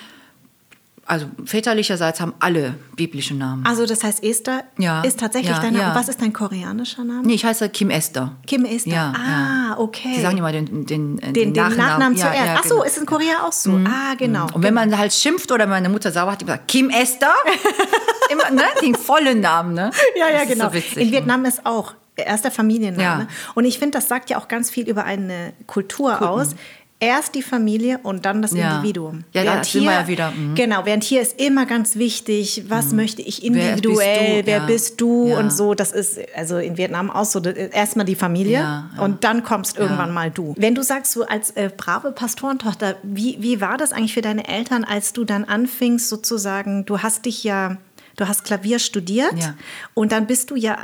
[1.07, 3.65] Also väterlicherseits haben alle biblische Namen.
[3.65, 5.85] Also das heißt, Esther Ja, ist tatsächlich ja, dein Name.
[5.85, 5.95] ja.
[5.95, 7.25] Was ist dein koreanischer Name?
[7.25, 8.33] nee, ich heiße Kim Esther.
[8.45, 8.93] Kim Esther.
[8.93, 10.15] Ja, ah, okay.
[10.15, 12.51] Sie sagen immer den, den, äh, den, den Nachnamen, Ja, zuerst.
[12.57, 12.83] Ach so, genau.
[12.83, 13.71] ist in Korea auch so.
[13.85, 14.47] Ah, genau.
[14.53, 17.33] Und wenn man halt schimpft oder meine Mutter sauer hat, die gesagt, Kim Esther,
[18.31, 18.63] immer, ne?
[18.81, 19.91] den vollen Namen, ne?
[20.17, 20.65] Ja, ja, Das genau.
[20.67, 21.11] So witzig, in ne?
[21.13, 23.23] Vietnam ist auch erster Familienname.
[23.23, 23.27] Ja.
[23.55, 26.55] Und ich finde, das sagt ja auch ganz viel über eine Kultur aus.
[26.99, 28.77] Erst die Familie und dann das Ja.
[28.77, 29.23] Individuum.
[29.31, 30.55] Ja, da Während sind wir ja wieder, mhm.
[30.55, 34.45] Genau, während hier ist immer ganz wichtig, was möchte ich individuell, bist du?
[34.47, 34.65] wer Ja.
[34.65, 35.37] bist du Ja.
[35.39, 35.75] und so.
[35.75, 37.39] Das ist also in Vietnam auch so.
[37.39, 40.55] Erstmal die Familie und dann kommst irgendwann mal du.
[40.57, 44.47] Wenn du sagst, so als äh, brave Pastorentochter, wie, wie war das eigentlich für deine
[44.47, 47.77] Eltern, als du dann anfingst sozusagen, du hast dich ja,
[48.15, 49.53] du hast Klavier studiert
[49.93, 50.77] und dann bist du ja,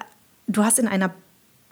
[0.45, 1.09] du hast in einer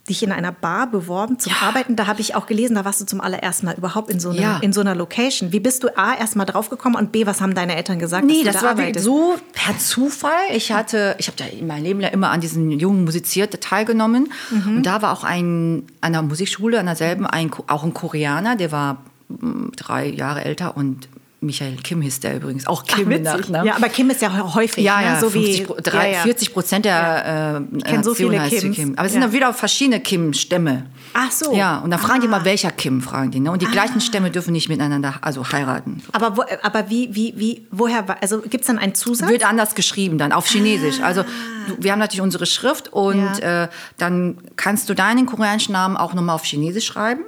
[0.09, 1.67] dich in einer Bar beworben zum Ja.
[1.67, 1.95] Arbeiten.
[1.95, 4.41] Da habe ich auch gelesen, da warst du zum allerersten Mal überhaupt in so, einem,
[4.41, 4.57] Ja.
[4.61, 5.51] in so einer Location.
[5.51, 8.25] Wie bist du A, erst mal draufgekommen und B, was haben deine Eltern gesagt?
[8.25, 9.05] Nee, das da war wirklich arbeitest?
[9.05, 10.31] so per Zufall.
[10.55, 14.31] Ich hatte, ich habe ja in meinem Leben lang immer an diesen Jungen musiziert teilgenommen.
[14.49, 14.77] Mhm.
[14.77, 18.71] Und da war auch ein, an der Musikschule, an derselben, ein, auch ein Koreaner, der
[18.71, 21.07] war mm, drei Jahre älter und
[21.43, 22.67] Michael Kim hieß der übrigens.
[22.67, 23.23] Auch Ach, Kim witzig.
[23.23, 23.67] Nachname.
[23.67, 25.05] Ja, aber Kim ist ja häufig, Ja, ne?
[25.07, 26.21] ja, so 50, wie Pro- drei, ja, ja.
[26.23, 28.75] 40 Prozent der äh, kenn so viele heißt Kims.
[28.75, 28.93] Kim.
[28.95, 29.13] Aber es Ja.
[29.13, 30.85] sind dann wieder verschiedene Kim-Stämme.
[31.13, 31.51] Ach so.
[31.55, 32.29] Ja, und dann fragen die Ah.
[32.31, 33.39] mal, welcher Kim, fragen die.
[33.39, 33.51] Ne?
[33.51, 36.03] Und die gleichen Stämme dürfen nicht miteinander also heiraten.
[36.11, 39.27] Aber, wo, aber wie, wie, wie, woher also gibt es dann einen Zusatz?
[39.27, 40.99] Wird anders geschrieben dann, auf Chinesisch.
[41.01, 41.23] Also
[41.67, 43.63] du, wir haben natürlich unsere Schrift und Ja.
[43.63, 47.21] äh, dann kannst du deinen koreanischen Namen auch nochmal auf Chinesisch schreiben.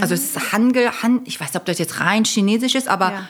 [0.00, 3.10] Also es ist Hangul, Han, ich weiß nicht, ob das jetzt rein Chinesisch ist, aber
[3.12, 3.28] Ja.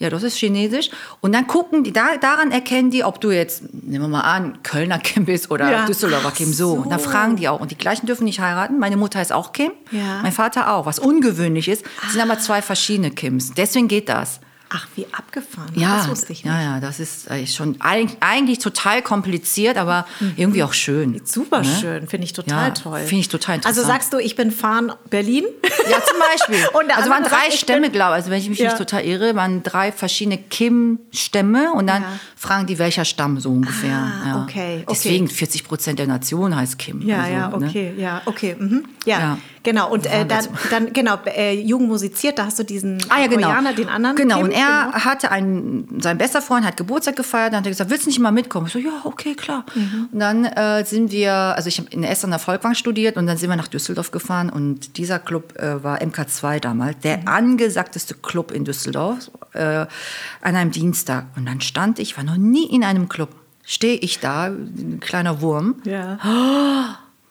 [0.00, 0.90] Ja, das ist Chinesisch.
[1.20, 4.62] Und dann gucken die, da, daran erkennen die, ob du jetzt, nehmen wir mal an,
[4.62, 5.86] Kölner Kim bist oder Ja.
[5.86, 6.72] Düsseldorfer Kim, so.
[6.72, 7.10] Und dann so.
[7.10, 7.60] fragen die auch.
[7.60, 8.78] Und die gleichen dürfen nicht heiraten.
[8.78, 10.20] Meine Mutter ist auch Kim, Ja.
[10.22, 11.84] mein Vater auch, was ungewöhnlich ist.
[12.06, 13.52] Es sind aber zwei verschiedene Kims.
[13.54, 14.40] Deswegen geht das.
[14.72, 15.72] Ach, wie abgefahren.
[15.74, 16.52] Ja, das wusste ich nicht.
[16.54, 20.06] ja, ja, das ist äh, schon eig- eigentlich total kompliziert, aber
[20.36, 21.20] irgendwie auch schön.
[21.24, 21.64] Super ne?
[21.80, 23.00] schön, finde ich total Ja, toll.
[23.00, 23.86] finde ich total Also interessant.
[24.02, 25.44] sagst du, ich bin Fahren Berlin?
[25.90, 26.68] Ja, zum Beispiel.
[26.96, 28.16] Also waren sagt, drei Stämme, glaube ich.
[28.16, 28.66] Also wenn ich mich Ja.
[28.66, 32.08] nicht total irre, waren drei verschiedene Kim-Stämme und dann Ja.
[32.36, 33.96] fragen die, welcher Stamm so ungefähr.
[33.96, 34.84] Ah, okay, okay.
[34.88, 37.02] Deswegen 40 Prozent der Nation heißt Kim.
[37.06, 37.66] Ja, also, ja, ne?
[37.66, 38.56] okay, ja, okay.
[38.58, 38.84] Mhm.
[39.04, 39.38] Ja.
[39.62, 39.90] Genau.
[39.90, 43.48] Und äh, dann, dann, genau, äh, Jugend musiziert, da hast du diesen Ah ja, genau.
[43.48, 44.16] Koreaner, den anderen.
[44.16, 45.04] Genau, Kim, und er genau.
[45.04, 48.18] hatte einen, sein bester Freund hat Geburtstag gefeiert, dann hat er gesagt, willst du nicht
[48.18, 48.66] mal mitkommen?
[48.66, 49.64] Ich so, ja, okay, klar.
[49.74, 50.08] Mhm.
[50.12, 53.26] Und dann äh, sind wir, also ich habe in Essen an der Volkwang studiert und
[53.26, 57.28] dann sind wir nach Düsseldorf gefahren und dieser Club äh, war MK2 damals, der Mhm.
[57.28, 61.26] angesagteste Club in Düsseldorf, äh, an einem Dienstag.
[61.36, 63.30] Und dann stand ich, war noch nie in einem Club,
[63.64, 66.18] stehe ich da, ein kleiner Wurm, Ja.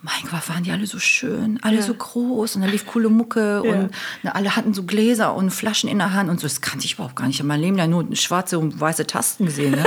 [0.02, 1.82] Mein Gott, waren die alle so schön, alle Ja.
[1.82, 3.72] so groß und da lief coole Mucke Ja.
[3.72, 3.92] und
[4.24, 6.46] na, alle hatten so Gläser und Flaschen in der Hand und so.
[6.48, 7.36] Das kannte ich überhaupt gar nicht.
[7.36, 9.72] Ich habe mein Leben lang nur schwarze und weiße Tasten gesehen.
[9.72, 9.78] Ne?
[9.84, 9.86] und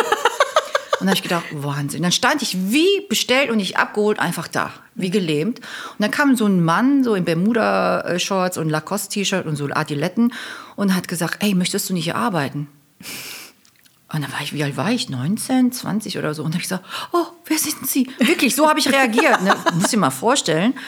[1.00, 2.02] dann habe ich gedacht, Wahnsinn.
[2.02, 5.60] Dann stand ich wie bestellt und nicht abgeholt einfach da, wie gelähmt.
[5.60, 10.34] Und dann kam so ein Mann so in Bermuda-Shorts und Lacoste-T-Shirt und so Adiletten
[10.76, 12.68] und hat gesagt, ey, möchtest du nicht hier arbeiten?
[14.12, 15.08] Und dann war ich, wie alt war ich?
[15.08, 16.42] 19, 20 oder so.
[16.42, 18.10] Und dann habe ich gesagt, oh, wer sind Sie?
[18.18, 19.42] Wirklich, so habe ich reagiert.
[19.42, 19.54] Ne?
[19.74, 20.72] Muss dir mal vorstellen.
[20.72, 20.78] Und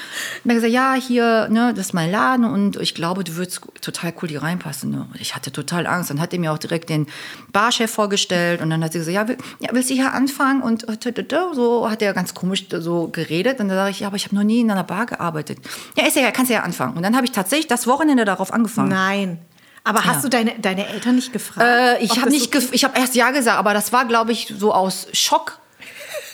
[0.44, 4.12] dann gesagt, ja, hier, ne, das ist mein Laden und ich glaube, du würdest total
[4.20, 4.90] cool hier reinpassen.
[4.90, 5.08] Ne?
[5.10, 6.10] Und ich hatte total Angst.
[6.10, 7.06] Dann hat er mir auch direkt den
[7.52, 10.60] Barchef vorgestellt und dann hat sie gesagt, ja, will, ja willst du hier anfangen?
[10.62, 13.58] Und äh, so hat er ganz komisch so geredet.
[13.58, 15.58] Und dann sage ich, ja, aber ich habe noch nie in einer Bar gearbeitet.
[15.96, 16.94] Ja, ist ja, kannst du ja anfangen.
[16.96, 18.90] Und dann habe ich tatsächlich das Wochenende darauf angefangen.
[18.90, 19.38] Nein.
[19.84, 20.22] Aber hast Ja.
[20.22, 21.60] du deine, deine Eltern nicht gefragt?
[21.66, 24.52] Äh, ich habe nicht, gef- ich habe erst ja gesagt, aber das war, glaube ich,
[24.58, 25.58] so aus Schock.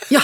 [0.08, 0.20] Ja,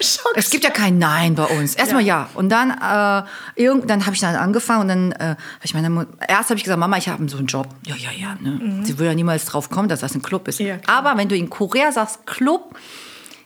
[0.00, 0.32] Schock.
[0.34, 1.74] es gibt ja kein Nein bei uns.
[1.74, 2.30] Erstmal ja.
[2.32, 3.26] Und dann, äh,
[3.60, 6.56] irgend, dann habe ich dann angefangen und dann äh, habe ich meine Mu- erst habe
[6.56, 7.68] ich gesagt, Mama, ich habe so einen Job.
[7.86, 8.34] Ja, ja, ja.
[8.40, 8.82] Ne?
[8.84, 10.58] Sie würde ja niemals drauf kommen, dass das ein Club ist.
[10.60, 10.66] Mhm.
[10.68, 12.78] Ja, aber wenn du in Korea sagst Club,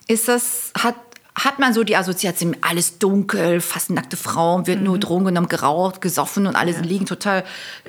[0.07, 0.95] ist das hat
[1.35, 4.85] hat man so die Assoziation, alles dunkel, fast nackte Frauen, wird Mhm.
[4.85, 7.45] nur Drogen genommen, geraucht, gesoffen und alle liegen total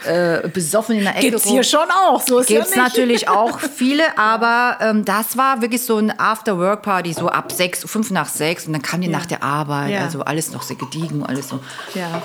[0.06, 1.54] äh, besoffen in der Ecke Gibt's rum.
[1.54, 2.84] hier schon auch, so ist ja Gibt es nicht.
[2.88, 8.12] natürlich auch viele, aber ähm, das war wirklich so ein After-Work-Party, so ab sechs, fünf
[8.12, 9.18] nach sechs und dann kam die Ja.
[9.18, 10.02] nach der Arbeit, Ja.
[10.04, 11.60] also alles noch sehr gediegen, alles so.
[11.96, 12.22] Ja.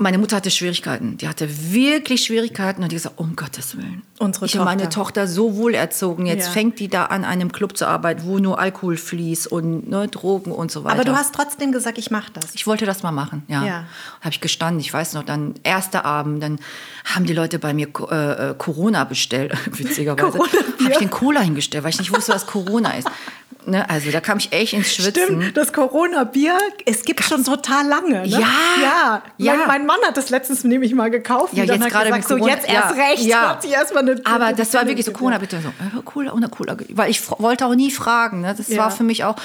[0.00, 4.02] Meine Mutter hatte Schwierigkeiten, die hatte wirklich Schwierigkeiten und die gesagt, um Gottes Willen.
[4.18, 4.98] Unsere ich habe meine Tochter.
[4.98, 6.52] Tochter so wohl erzogen, jetzt Ja.
[6.52, 10.50] fängt die da an einem Club zu arbeiten, wo nur Alkohol fließt und ne, Drogen
[10.50, 10.96] und so weiter.
[10.96, 12.46] Aber du hast trotzdem gesagt, ich mache das.
[12.54, 13.64] Ich wollte das mal machen, ja.
[13.64, 13.84] Ja.
[14.20, 14.80] Habe ich gestanden.
[14.80, 16.58] Ich weiß noch, dann erster Abend, dann
[17.04, 20.30] haben die Leute bei mir äh, äh, Corona bestellt, witzigerweise.
[20.32, 20.84] Corona-Bier.
[20.84, 23.08] Habe ich den Cola hingestellt, weil ich nicht wusste, was Corona ist.
[23.66, 23.88] Ne?
[23.90, 25.12] Also da kam ich echt ins Schwitzen.
[25.12, 28.22] Stimmt, das Corona-Bier, es gibt schon total lange.
[28.22, 28.26] Ne?
[28.26, 28.38] Ja,
[28.80, 29.22] ja.
[29.36, 29.54] ja.
[29.56, 31.52] Mein, mein Mann hat das letztens nämlich mal gekauft.
[31.52, 33.48] Ja, und dann jetzt hat gerade gesagt, mit so Corona- jetzt erst ja, recht, ja.
[33.50, 35.12] hat sie erstmal eine Aber das war wirklich so.
[35.12, 36.76] Corona, bitte so, äh, Cola eine Cola.
[36.90, 38.40] Weil ich wollte auch nie fragen.
[38.42, 38.54] Ne?
[38.56, 38.78] Das Ja.
[38.84, 39.36] war für mich auch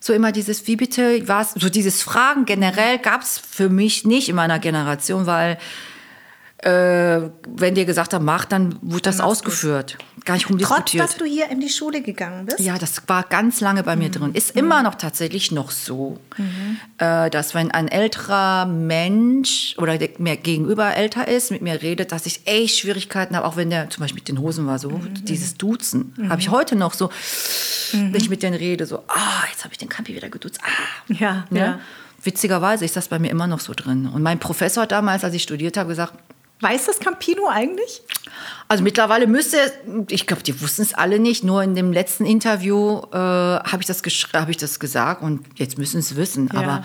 [0.00, 4.28] so immer dieses, wie bitte, was, so dieses Fragen generell gab es für mich nicht
[4.28, 5.58] in meiner Generation, weil
[6.66, 9.98] äh, wenn dir gesagt haben, mach, dann wurde das ausgeführt.
[10.24, 11.04] Gar nicht Trotz, rumdiskutiert.
[11.04, 12.58] dass du hier in die Schule gegangen bist?
[12.58, 14.34] Ja, das war ganz lange bei mir drin.
[14.34, 16.18] Ist immer noch tatsächlich noch so,
[16.98, 22.10] äh, dass wenn ein älterer Mensch oder der mir gegenüber älter ist, mit mir redet,
[22.10, 25.00] dass ich echt Schwierigkeiten habe, auch wenn der zum Beispiel mit den Hosen war, so
[25.22, 26.14] dieses Duzen.
[26.28, 27.10] Habe ich heute noch so,
[27.92, 30.58] wenn ich mit denen rede, so, ah, jetzt habe ich den Kampi wieder geduzt.
[30.64, 31.60] Ah, Ja, ne?
[31.60, 31.78] ja.
[32.24, 34.08] Witzigerweise ist das bei mir immer noch so drin.
[34.12, 36.14] Und mein Professor hat damals, als ich studiert habe, gesagt,
[36.60, 38.02] Weiß das Campino eigentlich?
[38.68, 39.58] also mittlerweile müsste,
[40.10, 41.44] ich glaube, die wussten es alle nicht.
[41.44, 45.78] Nur in dem letzten Interview äh, habe ich, das hab ich das gesagt und jetzt
[45.78, 46.50] müssen sie es wissen.
[46.52, 46.60] Ja.
[46.60, 46.84] Aber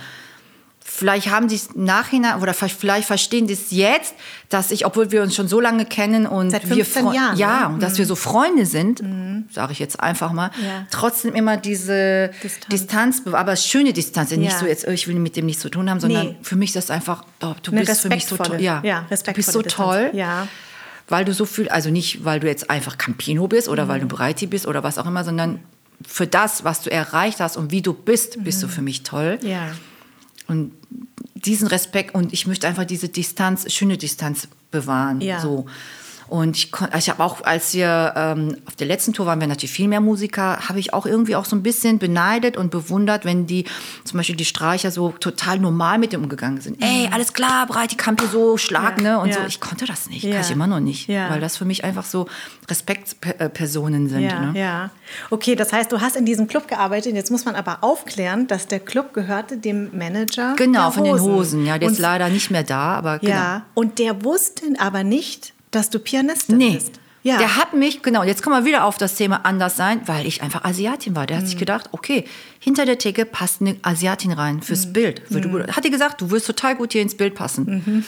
[1.02, 4.14] vielleicht haben die es nachhinein oder vielleicht- verstehen die es jetzt,
[4.50, 7.38] dass ich, obwohl wir uns schon so lange kennen und Seit wir 15 Fre- Jahren,
[7.38, 7.68] ja ne?
[7.70, 7.74] Mhm.
[7.74, 9.02] und dass wir so Freunde sind,
[9.52, 10.86] sage ich jetzt einfach mal, Ja.
[10.92, 12.68] trotzdem immer diese Distanz.
[12.70, 14.60] Distanz, aber schöne Distanz, nicht Ja.
[14.60, 16.36] so jetzt, oh, ich will mit dem nichts zu tun haben, sondern Nee.
[16.44, 19.06] für mich ist das einfach, oh, du Eine bist für mich so toll, ja, ja,
[19.10, 19.74] du bist so Distanz.
[19.74, 20.48] toll, Ja.
[21.10, 23.90] weil du so viel, also nicht, weil du jetzt einfach Campino bist oder Mhm.
[23.90, 25.60] weil du Breiti bist oder was auch immer, sondern
[26.08, 29.40] für das, was du erreicht hast und wie du bist, bist du für mich toll.
[29.42, 29.48] Mhm.
[29.50, 29.68] Ja.
[30.48, 30.72] Und
[31.36, 35.22] diesen Respekt und ich möchte einfach diese Distanz, schöne Distanz bewahren.
[35.22, 35.40] Ja.
[35.40, 35.66] So.
[36.32, 39.48] Und ich, kon- ich habe auch, als wir ähm, auf der letzten Tour waren, wir
[39.48, 43.26] natürlich viel mehr Musiker, habe ich auch irgendwie auch so ein bisschen beneidet und bewundert,
[43.26, 43.66] wenn die,
[44.06, 46.82] zum Beispiel die Streicher so total normal mit dem umgegangen sind.
[46.82, 49.06] Ey, alles klar, breit die Kampe so, Schlag, Mhm.
[49.06, 49.20] Ja, ne?
[49.20, 49.36] Und ja.
[49.42, 49.46] so.
[49.46, 50.32] Ich konnte das nicht, Ja.
[50.36, 52.28] kann ich immer noch nicht, weil das für mich einfach so
[52.70, 54.22] Respektpersonen sind.
[54.22, 54.60] Ja, ne?
[54.60, 54.90] ja.
[55.30, 57.14] Okay, das heißt, du hast in diesem Club gearbeitet.
[57.14, 60.54] Jetzt muss man aber aufklären, dass der Club gehörte dem Manager.
[60.58, 61.66] Genau, von den Hosen.
[61.66, 63.32] Ja, der Und- ist leider nicht mehr da, aber genau.
[63.34, 67.00] Ja, und der wusste aber nicht, dass du Pianistin Nee, bist.
[67.24, 67.38] Ja.
[67.38, 70.42] Der hat mich, genau, jetzt kommen wir wieder auf das Thema anders sein, weil ich
[70.42, 71.28] einfach Asiatin war.
[71.28, 72.26] Der hat sich gedacht, okay,
[72.60, 75.22] hinter der Theke passt eine Asiatin rein fürs Bild.
[75.30, 78.04] Für Du, hat dir gesagt, du wirst total gut hier ins Bild passen.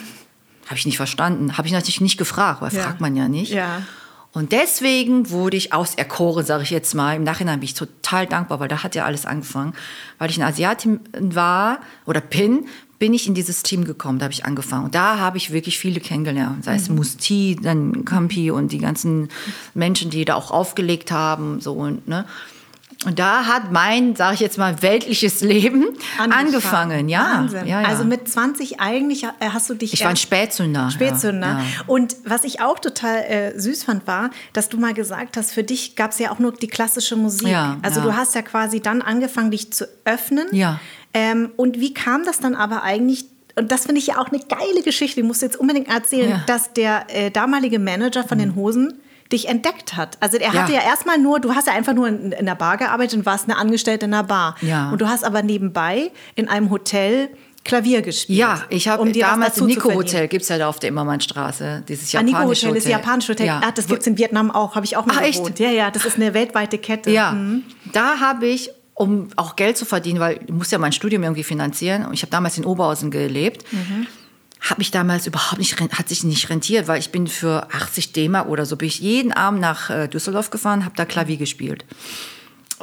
[0.65, 1.57] Habe ich nicht verstanden.
[1.57, 2.81] Habe ich natürlich nicht gefragt, weil Ja.
[2.83, 3.51] fragt man ja nicht.
[3.51, 3.83] Ja.
[4.31, 7.15] Und deswegen wurde ich auserkoren, sage ich jetzt mal.
[7.15, 9.75] Im Nachhinein bin ich total dankbar, weil da hat ja alles angefangen.
[10.17, 12.65] Weil ich eine Asiatin war oder bin,
[13.03, 14.17] bin ich in dieses Team gekommen.
[14.17, 14.89] Da habe ich angefangen.
[14.91, 16.63] Da habe ich wirklich viele kennengelernt.
[16.63, 19.27] Sei es Musti, dann Campi und die ganzen
[19.73, 21.59] Menschen, die da auch aufgelegt haben.
[21.59, 22.23] So, und, ne?
[23.05, 25.87] und da hat mein, sage ich jetzt mal, weltliches Leben
[26.17, 27.09] angefangen.
[27.09, 27.67] Ja, Wahnsinn.
[27.67, 27.87] ja, ja.
[27.89, 30.89] Also mit 20 eigentlich äh, hast du dich ich war ein Spätzünder.
[30.89, 31.47] Spätzünder.
[31.47, 31.65] Ja, ja.
[31.87, 35.65] Und was ich auch total äh, süß fand, war, dass du mal gesagt hast, für
[35.65, 37.49] dich gab es ja auch nur die klassische Musik.
[37.49, 38.05] Ja, also ja.
[38.05, 40.47] du hast ja quasi dann angefangen, dich zu öffnen.
[40.53, 40.79] Ja.
[41.14, 43.26] Ähm, und wie kam das dann aber eigentlich?
[43.55, 46.30] Und das finde ich ja auch eine geile Geschichte, die musst du jetzt unbedingt erzählen,
[46.32, 46.43] Ja.
[46.47, 48.95] dass der äh, damalige Manager von den Hosen
[49.32, 50.18] dich entdeckt hat.
[50.20, 50.61] Also er Ja.
[50.61, 53.26] hatte ja erstmal nur, du hast ja einfach nur in, in der Bar gearbeitet und
[53.28, 54.55] warst eine Angestellte in der Bar.
[54.61, 54.89] Ja.
[54.89, 57.30] Und du hast aber nebenbei in einem Hotel
[57.66, 58.39] Klavier gespielt.
[58.39, 59.93] Ja, ich habe um damals im Nico.
[59.93, 63.32] Hotel, gibt es ja da auf der Immermannstraße, dieses Ah, Nico japanische Hotel ist japanische
[63.32, 63.45] Hotel.
[63.47, 63.61] Ja.
[63.64, 65.59] Ah, das gibt es in Vietnam auch, habe ich auch mal Ach, echt?
[65.59, 67.09] Ja, ja, das ist eine weltweite Kette.
[67.11, 67.64] Ja, Mhm.
[67.93, 71.43] da habe ich, um auch Geld zu verdienen, weil ich muss ja mein Studium irgendwie
[71.43, 74.07] finanzieren und ich habe damals in Oberhausen gelebt, Mhm.
[74.61, 78.47] habe ich damals überhaupt nicht, hat sich nicht rentiert, weil ich bin für 80 D-Mark
[78.47, 81.85] oder so, bin ich jeden Abend nach äh, Düsseldorf gefahren, habe da Klavier gespielt.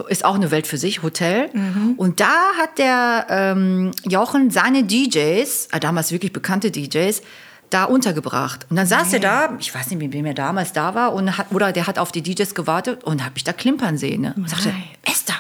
[0.09, 1.51] Ist auch eine Welt für sich, Hotel.
[1.53, 1.95] Mhm.
[1.97, 7.21] Und da hat der ähm, Jochen seine DJs, äh, damals wirklich bekannte DJs,
[7.69, 8.67] da untergebracht.
[8.71, 11.37] Und dann saß er da, ich weiß nicht, mit wem er damals da war, und
[11.39, 14.23] hat, oder der hat auf die DJs gewartet und hat mich da klimpern sehen.
[14.23, 14.35] Ne?
[14.37, 14.83] Und sagte, Nein.
[15.03, 15.37] Esther,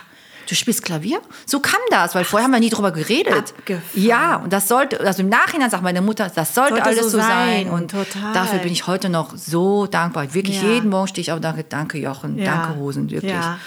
[0.51, 1.20] du spielst Klavier?
[1.46, 3.55] So kam das, weil vorher haben wir nie drüber geredet.
[3.57, 3.82] Abgefahren.
[3.94, 7.18] Ja, und das sollte, also im Nachhinein sagt meine Mutter, das sollte, Sollte alles so
[7.18, 7.64] sein.
[7.66, 8.32] sein, Und total.
[8.34, 10.34] dafür bin ich heute noch so dankbar.
[10.34, 10.68] Wirklich Ja.
[10.68, 12.44] jeden Morgen stehe ich auf danke, danke Jochen, Ja.
[12.57, 13.32] danke Hosen, wirklich.
[13.32, 13.59] Ja.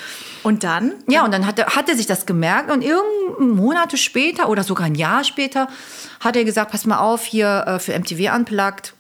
[0.44, 0.94] Und dann?
[1.08, 4.96] Ja, und dann hat er, sich das gemerkt und irgendein Monate später oder sogar ein
[4.96, 5.70] Jahr später
[6.20, 8.94] hat er gesagt, pass mal auf, hier äh, für MTV Unplugged,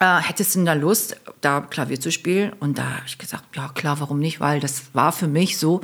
[0.00, 2.52] äh, hättest du denn da Lust, da Klavier zu spielen?
[2.60, 4.40] Und da habe ich gesagt, ja klar, warum nicht?
[4.40, 5.82] Weil das war für mich so,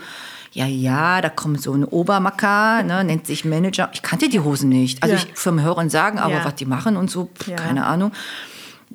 [0.59, 3.91] ja, ja, da kommt so ein Obermacker, ne, nennt sich Manager.
[3.93, 5.03] Ich kannte die Hosen nicht.
[5.03, 5.23] Also Ja.
[5.23, 6.45] ich vom Hören sagen, aber Ja.
[6.45, 7.57] was die machen und so, pff, Ja.
[7.57, 8.13] keine Ahnung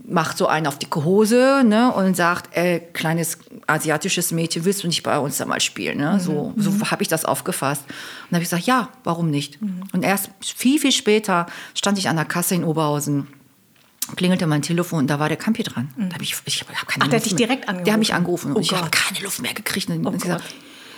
[0.06, 3.38] macht so einen auf dicke Hose ne, und sagt, ey, kleines
[3.68, 6.00] asiatisches Mädchen, willst du nicht bei uns da mal spielen?
[6.00, 6.20] Ne?
[6.20, 7.84] So, so habe ich das aufgefasst.
[7.88, 7.92] Und
[8.32, 9.60] dann habe ich gesagt, ja, warum nicht?
[9.94, 11.46] Und erst viel, viel später
[11.76, 13.28] stand ich an der Kasse in Oberhausen,
[14.16, 15.90] klingelte mein Telefon und da war der Campi dran.
[15.96, 17.86] Da hab ich ich habe keine Ach, der hat Luft dich direkt angerufen?
[17.86, 19.90] Der hat mich angerufen Oh und ich habe keine Luft mehr gekriegt.
[19.90, 20.56] Und Oh gesagt, Gott.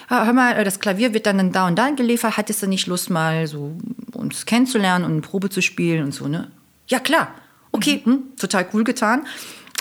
[0.08, 2.38] "Ah, hör mal, das Klavier wird dann da und dann geliefert.
[2.38, 3.78] Hattest du nicht Lust, mal so
[4.14, 6.52] uns kennenzulernen und eine Probe zu spielen und so, ne?
[6.88, 7.34] Ja, klar.
[7.72, 8.12] Okay, Mhm.
[8.12, 9.26] hm, total cool getan.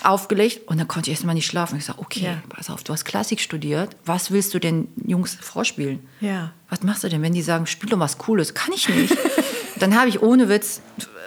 [0.03, 1.79] Aufgelegt und dann konnte ich erst mal nicht schlafen.
[1.79, 2.43] Ich sage, okay, Ja.
[2.51, 3.97] pass auf, du hast Klassik studiert.
[4.05, 6.01] Was willst du den Jungs vorspielen?
[6.21, 6.53] Ja.
[6.69, 8.53] Was machst du denn, wenn die sagen, spiel doch was Cooles?
[8.53, 9.17] Kann ich nicht.
[9.79, 10.83] dann habe ich ohne Witz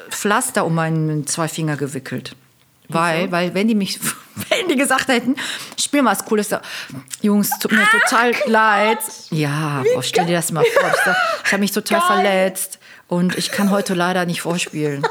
[0.10, 2.36] Pflaster um meinen zwei Finger gewickelt.
[2.90, 4.00] Weil, weil wenn die mich,
[4.50, 5.36] wenn die gesagt hätten,
[5.80, 6.62] spiel mal was Cooles, da,
[7.22, 9.00] Jungs, tut mir total leid.
[9.30, 10.90] Ja, boah, stell dir das mal vor.
[10.90, 12.08] Ich, ich habe mich total Geil.
[12.08, 15.06] verletzt und ich kann heute leider nicht vorspielen.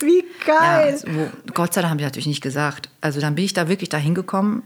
[0.00, 0.98] Wie Ja, geil.
[0.98, 1.08] so,
[1.52, 2.88] Gott sei Dank habe ich natürlich nicht gesagt.
[3.00, 4.62] Also dann bin ich da wirklich da hingekommen.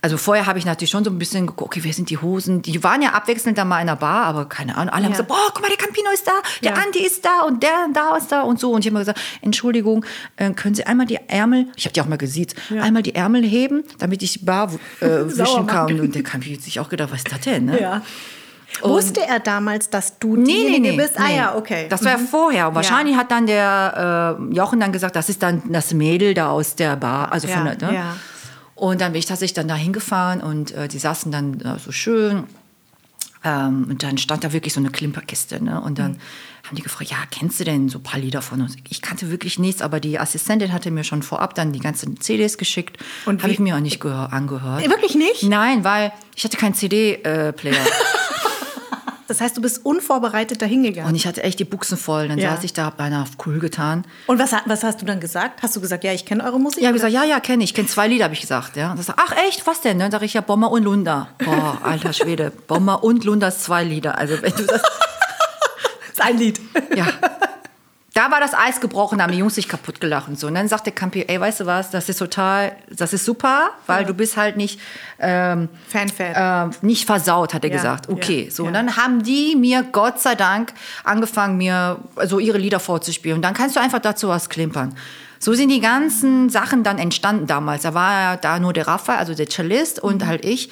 [0.00, 2.62] Also vorher habe ich natürlich schon so ein bisschen geguckt, okay, wer sind die Hosen?
[2.62, 4.90] Die waren ja abwechselnd da mal in der Bar, aber keine Ahnung.
[4.94, 5.18] Alle haben Ja.
[5.22, 6.32] gesagt, boah, guck mal, der Campino ist da,
[6.62, 6.82] der Ja.
[6.82, 8.70] Andi ist da und der da ist da und so.
[8.70, 10.04] Und ich habe immer gesagt, Entschuldigung,
[10.36, 13.42] äh, können Sie einmal die Ärmel, ich habe die auch mal gesiezt, einmal die Ärmel
[13.44, 14.70] heben, damit ich die Bar
[15.00, 15.98] äh, wischen kann.
[16.00, 17.64] Und der Campi hat sich auch gedacht, was ist das denn?
[17.64, 17.80] Ne?
[17.80, 18.02] Ja.
[18.82, 20.96] Wusste er damals, dass du Nee, nee, diejenige nee.
[20.96, 21.18] bist?
[21.18, 21.36] Ah nee.
[21.38, 21.86] ja, okay.
[21.88, 22.26] Das war ja Mhm.
[22.28, 22.68] vorher.
[22.68, 26.50] Und wahrscheinlich hat dann der äh, Jochen dann gesagt, das ist dann das Mädel da
[26.50, 27.32] aus der Bar.
[27.32, 27.94] Also von Ja, der, ne?
[27.94, 28.16] ja.
[28.78, 31.90] Und dann bin ich tatsächlich dann da hingefahren und äh, die saßen dann äh, so
[31.92, 32.44] schön.
[33.44, 35.62] Ähm, und dann stand da wirklich so eine Klimperkiste.
[35.62, 35.80] Ne?
[35.80, 35.94] Und Mhm.
[35.96, 36.18] dann
[36.64, 38.76] haben die gefragt, ja, kennst du denn so ein paar Lieder von uns?
[38.88, 42.58] Ich kannte wirklich nichts, aber die Assistentin hatte mir schon vorab dann die ganzen CDs
[42.58, 42.98] geschickt.
[43.26, 44.84] Und habe ich mir auch nicht gehör, angehört.
[44.84, 45.42] Äh, Wirklich nicht?
[45.44, 47.52] Nein, weil ich hatte keinen CD-Player.
[49.28, 51.08] Das heißt, du bist unvorbereitet dahingegangen.
[51.08, 52.26] und ich hatte echt die Buchsen voll.
[52.28, 52.54] Dann Ja.
[52.56, 54.04] saß ich da, beinahe cool getan.
[54.26, 55.62] Und was, was hast du dann gesagt?
[55.62, 56.82] Hast du gesagt, ja, ich kenne eure Musik?
[56.82, 57.70] Ja, hab gesagt, ja, ja, kenne ich.
[57.70, 58.76] Ich kenne zwei Lieder, habe ich gesagt.
[58.76, 58.90] Ja.
[58.92, 59.98] Und sagt, ach echt, was denn?
[59.98, 61.28] Dann sage ich ja Bomber und Lunda.
[61.44, 62.50] Boah, alter Schwede.
[62.66, 64.16] Bomber und Lunda ist zwei Lieder.
[64.18, 64.90] Also wenn du das, Das
[66.14, 66.60] ist ein Lied.
[66.96, 67.06] ja.
[68.18, 70.48] Da war das Eis gebrochen, da haben die Jungs sich kaputt gelacht und so.
[70.48, 73.70] Und dann sagt der Campi, ey, weißt du was, das ist total, das ist super,
[73.86, 74.80] weil du bist halt nicht,
[75.20, 76.72] ähm, Fan-Fan.
[76.72, 78.08] äh, nicht versaut, hat er Ja, gesagt.
[78.08, 78.64] Okay, ja, so.
[78.64, 78.68] ja.
[78.68, 80.72] Und dann haben die mir, Gott sei Dank,
[81.04, 83.36] angefangen, mir so ihre Lieder vorzuspielen.
[83.36, 84.96] Und dann kannst du einfach dazu was klimpern.
[85.38, 87.82] So sind die ganzen Sachen dann entstanden damals.
[87.82, 90.70] Da war ja da nur der Raphael, also der Cellist und halt ich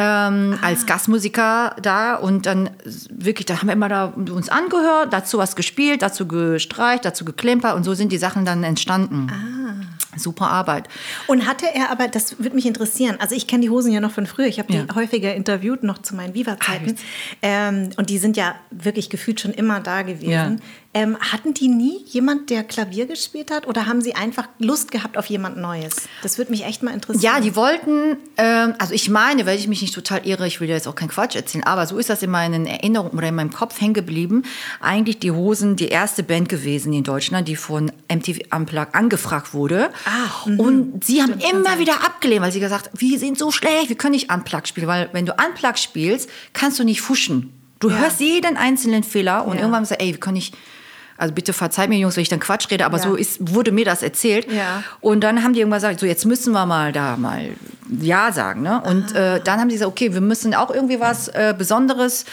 [0.00, 0.66] ähm, ah.
[0.66, 2.70] als Gastmusiker da und dann
[3.10, 7.76] wirklich, da haben wir immer da uns angehört, dazu was gespielt, dazu gestreicht, dazu geklimpert
[7.76, 9.28] und so sind die Sachen dann entstanden.
[9.30, 9.60] Ah.
[10.16, 10.88] Super Arbeit.
[11.28, 14.10] Und hatte er aber, das würde mich interessieren, also ich kenne die Hosen ja noch
[14.10, 14.82] von früher, ich habe ja.
[14.82, 16.96] die häufiger interviewt, noch zu meinen Viva-Zeiten.
[17.42, 20.30] Ähm, und die sind ja wirklich gefühlt schon immer da gewesen.
[20.30, 20.56] Ja.
[20.92, 25.16] Ähm, hatten die nie jemand, der Klavier gespielt hat oder haben sie einfach Lust gehabt
[25.16, 25.94] auf jemand Neues?
[26.24, 27.22] Das würde mich echt mal interessieren.
[27.22, 30.68] Ja, die wollten, ähm, also ich meine, weil ich mich nicht total irre, ich will
[30.68, 33.52] jetzt auch keinen Quatsch erzählen, aber so ist das in meinen Erinnerungen oder in meinem
[33.52, 34.42] Kopf hängen geblieben.
[34.80, 39.90] Eigentlich die Hosen die erste Band gewesen in Deutschland, die von MTV Unplugged angefragt wurde.
[40.06, 40.58] Ah, mhm.
[40.58, 43.90] und sie haben Stimmt, immer wieder abgelehnt, weil sie gesagt haben, wir sind so schlecht,
[43.90, 47.52] wir können nicht Unplugged spielen, weil wenn du Unplugged spielst, kannst du nicht fuschen.
[47.78, 47.98] Du ja.
[47.98, 49.60] hörst jeden einzelnen Fehler und ja.
[49.60, 50.52] irgendwann sagst du, ey, wie kann ich
[51.20, 53.02] also bitte verzeiht mir Jungs, wenn ich dann Quatsch rede, aber ja.
[53.02, 54.50] so ist, wurde mir das erzählt.
[54.50, 54.82] Ja.
[55.00, 57.50] Und dann haben die irgendwann gesagt, so jetzt müssen wir mal da mal
[58.00, 58.62] Ja sagen.
[58.62, 58.80] Ne?
[58.82, 62.24] Und äh, dann haben die gesagt, okay, wir müssen auch irgendwie was äh, Besonderes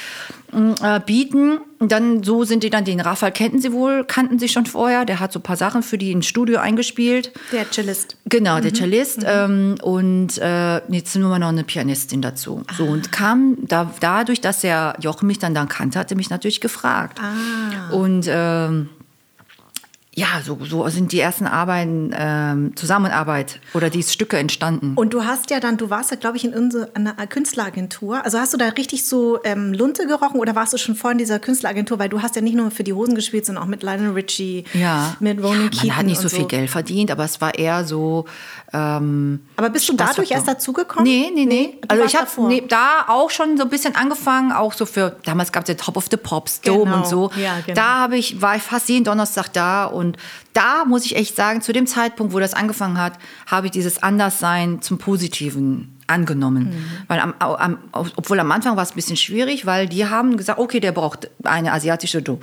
[0.54, 1.60] äh, bieten.
[1.80, 5.06] Und dann so sind die dann, den Raphael kannten sie wohl, kannten sie schon vorher.
[5.06, 7.32] Der hat so ein paar Sachen für die ins Studio eingespielt.
[7.52, 8.18] Der Cellist.
[8.26, 8.76] Genau, der mhm.
[8.76, 9.22] Cellist.
[9.22, 9.28] Mhm.
[9.28, 12.64] Ähm, und äh, jetzt nur mal noch eine Pianistin dazu.
[12.68, 12.74] Ah.
[12.78, 16.62] So und kam da, dadurch, dass der Jochen mich dann dann kannte, hatte mich natürlich
[16.62, 17.20] gefragt.
[17.22, 17.94] Ah.
[17.94, 18.90] Und ähm,
[20.18, 24.94] ja, so, so sind die ersten Arbeiten, ähm, Zusammenarbeit oder die Stücke entstanden.
[24.96, 26.56] Und du hast ja dann, du warst ja, glaube ich, in
[26.96, 28.26] einer Künstleragentur.
[28.26, 31.20] Also hast du da richtig so ähm, Lunte gerochen oder warst du schon vor in
[31.20, 32.00] dieser Künstleragentur?
[32.00, 34.64] Weil du hast ja nicht nur für die Hosen gespielt, sondern auch mit Lionel Richie,
[34.74, 35.16] ja.
[35.20, 35.88] mit Ronan ja, Keaton.
[35.90, 36.48] Man hat nicht so viel so.
[36.48, 38.26] Geld verdient, aber es war eher so.
[38.74, 41.04] Ähm, aber bist du dadurch erst dazugekommen?
[41.04, 41.78] Nee, nee, nee.
[41.88, 45.52] also ich habe nee, da auch schon so ein bisschen angefangen, auch so für, damals
[45.52, 46.98] gab es ja Top of the Pops, Dome genau.
[46.98, 47.32] und so.
[47.36, 47.76] Ja, genau.
[47.76, 50.18] Da habe ich, war ich fast jeden Donnerstag da und und
[50.54, 53.14] da muss ich echt sagen, zu dem Zeitpunkt, wo das angefangen hat,
[53.46, 56.70] habe ich dieses Anderssein zum Positiven angenommen.
[56.70, 56.86] Mhm.
[57.08, 60.60] Weil am, am, obwohl am Anfang war es ein bisschen schwierig, weil die haben gesagt,
[60.60, 62.40] okay, der braucht eine asiatische Do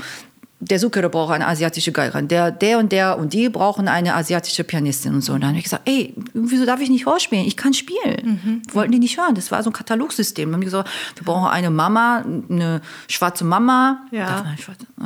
[0.69, 4.65] der Zucchero braucht eine asiatische Geigerin, der, der und der und die brauchen eine asiatische
[4.65, 5.35] Pianistin und so.
[5.35, 7.45] Und dann habe ich gesagt, ey, wieso darf ich nicht vorspielen?
[7.45, 8.41] Ich kann spielen.
[8.43, 8.63] Mhm.
[8.73, 9.35] Wollten die nicht hören.
[9.35, 10.49] Das war so ein Katalogsystem.
[10.49, 14.45] Dann haben die gesagt, wir brauchen eine Mama, eine schwarze Mama, ja.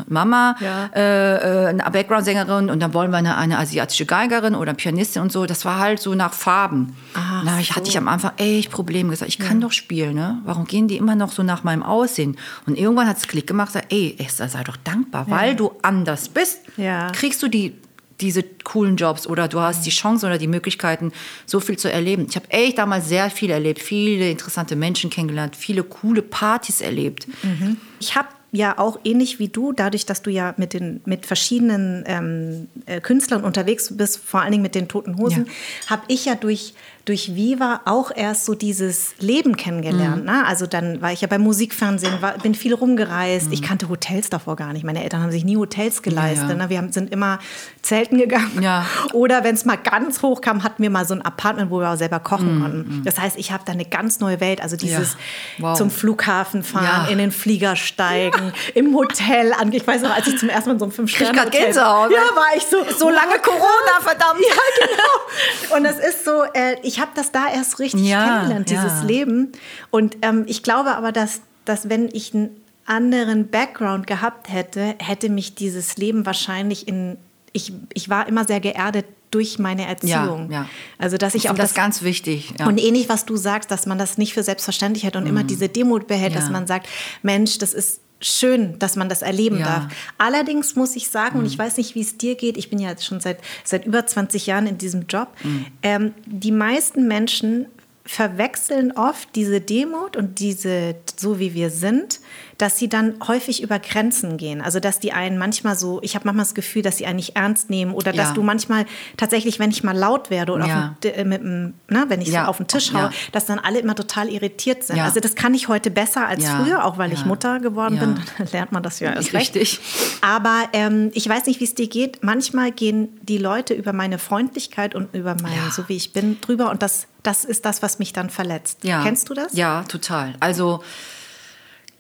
[0.07, 0.91] Mama, ja.
[0.93, 5.47] äh, eine Background-Sängerin und dann wollen wir eine, eine, asiatische Geigerin oder Pianistin und so.
[5.47, 6.97] Das war halt so nach Farben.
[7.15, 7.77] Ach, da so.
[7.77, 9.67] hatte ich am Anfang echt Probleme gesagt, ich kann ja.
[9.67, 10.15] doch spielen.
[10.15, 10.41] Ne?
[10.45, 12.37] Warum gehen die immer noch so nach meinem Aussehen?
[12.67, 15.73] Und irgendwann hat es Klick gemacht, gesagt, ey, Esther, sei doch dankbar, weil weil du
[15.83, 17.11] anders bist, ja.
[17.13, 17.75] kriegst du die
[18.21, 21.13] diese coolen Jobs oder du hast die Chance oder die Möglichkeiten,
[21.47, 22.27] so viel zu erleben.
[22.29, 27.29] Ich habe echt damals sehr viel erlebt, viele interessante Menschen kennengelernt, viele coole Partys erlebt.
[27.45, 27.77] Mhm.
[28.01, 32.05] Ich habe ja auch ähnlich wie du, dadurch, dass du ja mit den mit verschiedenen
[32.07, 35.91] ähm, äh, Künstlern unterwegs bist, vor allen Dingen mit den Toten Hosen, ja.
[35.91, 36.75] habe ich ja durch
[37.09, 40.25] durch Viva auch erst so dieses Leben kennengelernt.
[40.25, 40.31] Mhm.
[40.31, 40.47] Ne?
[40.47, 43.47] Also dann war ich ja beim Musikfernsehen, war, bin viel rumgereist.
[43.47, 43.53] Mhm.
[43.55, 44.85] Ich kannte Hotels davor gar nicht.
[44.85, 46.51] Meine Eltern haben sich nie Hotels geleistet.
[46.51, 46.63] Ja, ja.
[46.65, 46.71] Ne?
[46.71, 47.39] Wir haben, sind immer
[47.81, 48.61] Zelten gegangen.
[48.61, 48.85] Ja.
[49.15, 51.89] Oder wenn es mal ganz hoch kam, hatten wir mal so ein Apartment, wo wir
[51.89, 52.63] auch selber kochen mhm.
[52.63, 52.97] konnten.
[52.99, 53.05] Mhm.
[53.05, 54.63] Das heißt, ich habe da eine ganz neue Welt.
[54.63, 55.17] Also dieses
[55.59, 55.77] wow.
[55.77, 59.73] zum Flughafen fahren, in den Flieger steigen, im Hotel an.
[59.73, 62.11] Ich weiß noch, als ich zum ersten Mal in so einem fünf sterne hotel Gänsehaut.
[62.11, 62.85] Ja, war ich so.
[62.99, 64.41] So lange Corona, verdammt.
[64.49, 64.55] Ja,
[64.87, 65.77] genau.
[65.77, 69.01] Und es ist so, äh, ich ich habe das da erst richtig ja, kennengelernt, dieses
[69.01, 69.03] ja.
[69.05, 69.53] Leben.
[69.91, 75.29] Und ähm, ich glaube aber, dass, dass wenn ich einen anderen Background gehabt hätte, hätte
[75.29, 77.17] mich dieses Leben wahrscheinlich in.
[77.53, 80.51] Ich, ich war immer sehr geerdet durch meine Erziehung.
[80.51, 80.69] Ja, ja.
[80.99, 82.53] Also dass ich, ich auch das, das ganz wichtig.
[82.59, 82.67] Ja.
[82.67, 85.31] Und ähnlich was du sagst, dass man das nicht für selbstverständlich hat und mhm.
[85.31, 86.89] immer diese Demut behält, dass man sagt,
[87.23, 89.67] Mensch, das ist schön, dass man das erleben ja.
[89.67, 89.87] darf.
[90.19, 91.45] Allerdings muss ich sagen, mhm.
[91.45, 94.07] und ich weiß nicht, wie es dir geht, ich bin ja schon seit, seit über
[94.07, 95.67] 20 Jahren in diesem Job, mhm.
[95.83, 97.67] ähm, die meisten Menschen
[98.05, 102.21] verwechseln oft diese Demut und diese, so wie wir sind,
[102.59, 104.61] dass sie dann häufig über Grenzen gehen.
[104.61, 107.37] Also dass die einen manchmal so, ich habe manchmal das Gefühl, dass sie einen nicht
[107.37, 108.23] ernst nehmen oder ja.
[108.23, 108.85] dass du manchmal
[109.17, 110.97] tatsächlich, wenn ich mal laut werde oder ja.
[111.05, 112.45] dem, äh, mit dem, ne, wenn ich ja.
[112.45, 114.99] so auf den Tisch haue, dass dann alle immer total irritiert sind.
[114.99, 118.21] Also das kann ich heute besser als früher, auch weil ich Mutter geworden bin.
[118.39, 119.79] Dann lernt man das ja erst Richtig.
[119.79, 120.23] Recht.
[120.23, 122.25] Aber ähm, ich weiß nicht, wie es dir geht.
[122.25, 126.71] Manchmal gehen die Leute über meine Freundlichkeit und über mein, so wie ich bin, drüber
[126.71, 128.81] und das, das ist das, was mich dann verletzt.
[128.83, 129.53] Kennst du das?
[129.53, 130.35] Ja, total.
[130.41, 130.83] Also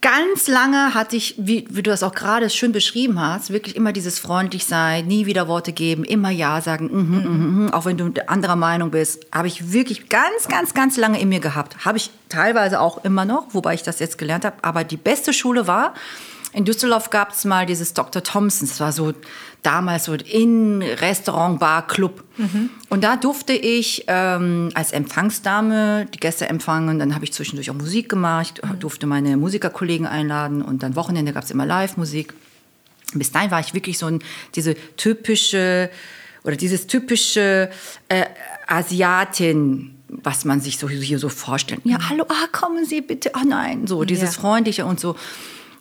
[0.01, 3.93] Ganz lange hatte ich, wie, wie du das auch gerade schön beschrieben hast, wirklich immer
[3.93, 7.85] dieses freundlich sein, nie wieder Worte geben, immer Ja sagen, mm -hmm, mm -hmm, auch
[7.85, 11.85] wenn du anderer Meinung bist, habe ich wirklich ganz, ganz, ganz lange in mir gehabt.
[11.85, 14.57] Habe ich teilweise auch immer noch, wobei ich das jetzt gelernt habe.
[14.63, 15.95] Aber die beste Schule war,
[16.53, 18.23] in Düsseldorf gab es mal dieses Dr.
[18.23, 18.67] Thompson.
[18.69, 19.13] Das war so
[19.63, 22.25] damals so in Restaurant, Bar, Club.
[22.37, 22.71] Mhm.
[22.89, 26.99] Und da durfte ich ähm, als Empfangsdame die Gäste empfangen.
[26.99, 28.61] Dann habe ich zwischendurch auch Musik gemacht.
[28.65, 30.63] Ich durfte meine Musikerkollegen einladen.
[30.63, 32.33] Und dann Wochenende gab es immer Live-Musik.
[33.15, 34.21] Bis dahin war ich wirklich so ein,
[34.55, 35.91] diese typische
[36.45, 37.71] oder dieses typische
[38.09, 38.25] äh,
[38.67, 41.81] Asiatin, was man sich so hier so vorstellt.
[41.85, 43.35] Ja, hallo, ah, kommen Sie bitte.
[43.35, 44.41] Ah, nein, so dieses ja.
[44.41, 45.17] freundliche und so.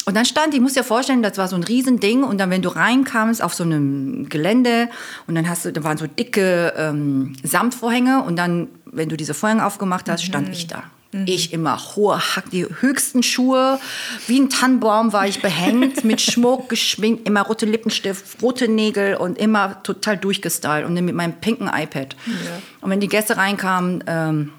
[0.08, 2.24] Und dann stand, ich muss dir vorstellen, das war so ein Riesending.
[2.24, 4.88] Und dann, wenn du reinkamst auf so einem Gelände
[5.28, 9.34] und dann hast du, da waren so dicke ähm, Samtvorhänge und dann, wenn du diese
[9.34, 10.54] Vorhänge aufgemacht hast, stand mhm.
[10.54, 10.84] ich da.
[11.12, 11.26] Mhm.
[11.28, 13.82] Ich immer hohe Hack, die höchsten Schuhe,
[14.28, 19.38] wie ein Tannenbaum war ich behängt, mit Schmuck geschminkt, immer rote Lippenstift, rote Nägel und
[19.38, 22.16] immer total durchgestylt und mit meinem pinken iPad.
[22.26, 22.34] Ja.
[22.80, 24.54] Und wenn die Gäste reinkamen, ähm,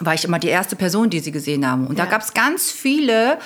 [0.00, 1.86] war ich immer die erste Person, die sie gesehen haben.
[1.88, 2.06] Und ja.
[2.06, 3.36] da gab es ganz viele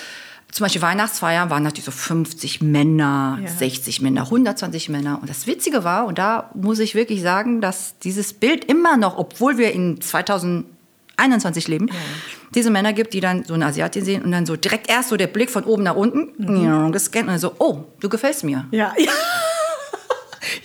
[0.53, 3.49] zum Beispiel Weihnachtsfeiern waren natürlich so 50 Männer, ja.
[3.49, 5.19] 60 Männer, 120 Männer.
[5.21, 9.19] Und das Witzige war, und da muss ich wirklich sagen, dass dieses Bild immer noch,
[9.19, 11.95] obwohl wir in 2021 leben, ja.
[12.55, 15.17] diese Männer gibt, die dann so eine Asiatin sehen und dann so direkt erst so
[15.17, 16.93] der Blick von oben nach unten mhm.
[16.93, 18.67] gescannt und dann so, oh, du gefällst mir.
[18.71, 19.13] Ja, ja.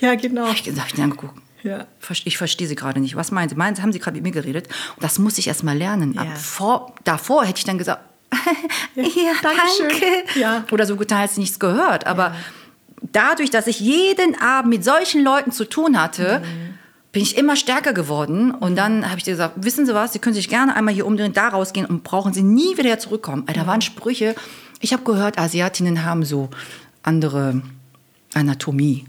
[0.00, 0.46] ja genau.
[0.46, 1.34] Hab ich gesagt, ich angeguckt.
[1.62, 1.86] Ja.
[2.24, 3.14] Ich verstehe sie gerade nicht.
[3.14, 3.54] Was meinen Sie?
[3.54, 4.68] Meinen Sie, haben Sie gerade mit mir geredet?
[4.96, 6.14] Und das muss ich erst mal lernen.
[6.14, 6.24] Ja.
[6.34, 8.02] Vor, davor hätte ich dann gesagt,
[8.94, 10.06] ja, danke.
[10.38, 10.64] Ja.
[10.70, 12.06] Oder so hast du nichts gehört.
[12.06, 12.34] Aber ja.
[13.12, 16.78] dadurch, dass ich jeden Abend mit solchen Leuten zu tun hatte, mhm.
[17.12, 18.52] bin ich immer stärker geworden.
[18.52, 21.06] Und dann habe ich dir gesagt, wissen Sie was, Sie können sich gerne einmal hier
[21.06, 23.46] umdrehen, da rausgehen und brauchen Sie nie wieder zurückkommen.
[23.52, 24.34] Da waren Sprüche.
[24.80, 26.50] Ich habe gehört, Asiatinnen haben so
[27.02, 27.62] andere
[28.34, 29.06] Anatomie.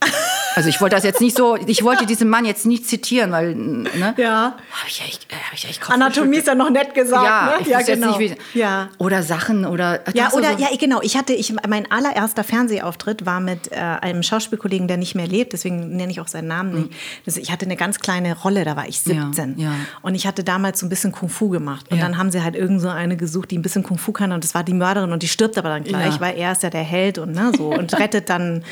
[0.56, 3.54] Also ich wollte das jetzt nicht so, ich wollte diesen Mann jetzt nicht zitieren, weil,
[3.54, 4.14] ne?
[4.16, 4.56] Ja.
[4.72, 7.68] Hab ich echt, hab ich echt Anatomie ist ja noch nett gesagt, ja, ne?
[7.68, 8.18] ja, genau.
[8.18, 8.88] Nicht, ja.
[8.98, 10.00] Oder Sachen oder.
[10.14, 11.00] Ja, oder, so ja, genau.
[11.02, 15.52] Ich hatte, ich, mein allererster Fernsehauftritt war mit äh, einem Schauspielkollegen, der nicht mehr lebt,
[15.52, 16.92] deswegen nenne ich auch seinen Namen nicht.
[17.26, 19.58] Also ich hatte eine ganz kleine Rolle, da war ich 17.
[19.58, 19.74] Ja, ja.
[20.02, 21.86] Und ich hatte damals so ein bisschen Kung Fu gemacht.
[21.90, 22.04] Und ja.
[22.04, 24.42] dann haben sie halt irgend so eine gesucht, die ein bisschen Kung Fu kann und
[24.42, 26.82] das war die Mörderin und die stirbt aber dann gleich, weil er ist ja der
[26.82, 28.64] Held und ne, so und rettet dann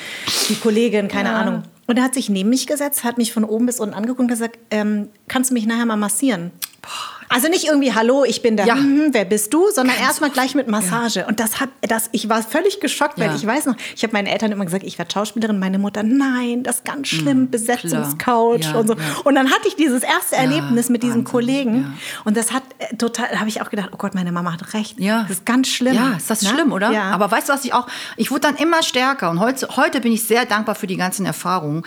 [0.49, 1.63] die Kollegin, keine Ahnung.
[1.89, 4.29] Und er hat sich neben mich gesetzt, hat mich von oben bis unten angeguckt und
[4.29, 6.53] gesagt, ähm, kannst du mich nachher mal massieren?
[6.83, 7.18] Boah.
[7.29, 8.75] Also nicht irgendwie, hallo, ich bin der, ja.
[8.75, 11.21] hm, wer bist du, sondern erstmal gleich mit Massage.
[11.21, 11.27] Ja.
[11.27, 13.35] Und das hat, das, ich war völlig geschockt, weil ja.
[13.35, 16.63] ich weiß noch, ich habe meinen Eltern immer gesagt, ich werde Schauspielerin, meine Mutter, nein,
[16.63, 18.97] das ist ganz hm, schlimm, mhm, Besetzungscouch und so.
[19.25, 23.29] Und dann hatte ich dieses erste Erlebnis mit diesem Kollegen und das hat äh, total,
[23.31, 24.99] da habe ich auch gedacht, oh Gott, meine Mama hat recht.
[24.99, 25.23] Ja.
[25.23, 25.95] Das ist ganz schlimm.
[25.95, 26.51] Ja, ist das ne?
[26.51, 26.91] schlimm, oder?
[26.91, 27.11] Ja.
[27.11, 30.13] Aber weißt du, was ich auch, ich wurde dann immer stärker und heute, heute bin
[30.13, 31.85] ich sehr dankbar für die ganzen Erfahrungen.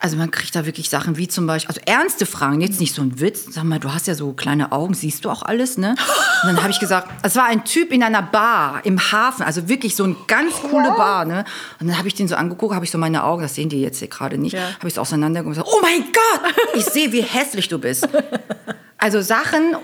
[0.00, 3.02] Also man kriegt da wirklich Sachen wie zum Beispiel, also ernste Fragen, jetzt nicht so
[3.02, 3.46] ein Witz.
[3.50, 5.96] Sag mal, du hast ja so kleine Augen, siehst du auch alles, ne?
[6.42, 9.68] Und dann habe ich gesagt, es war ein Typ in einer Bar im Hafen, also
[9.68, 11.44] wirklich so eine ganz coole Bar, ne?
[11.80, 13.80] Und dann habe ich den so angeguckt, habe ich so meine Augen, das sehen die
[13.80, 14.60] jetzt hier gerade nicht, ja.
[14.78, 18.08] habe ich so auseinandergeguckt und gesagt, oh mein Gott, ich sehe, wie hässlich du bist.
[19.00, 19.76] Also Sachen,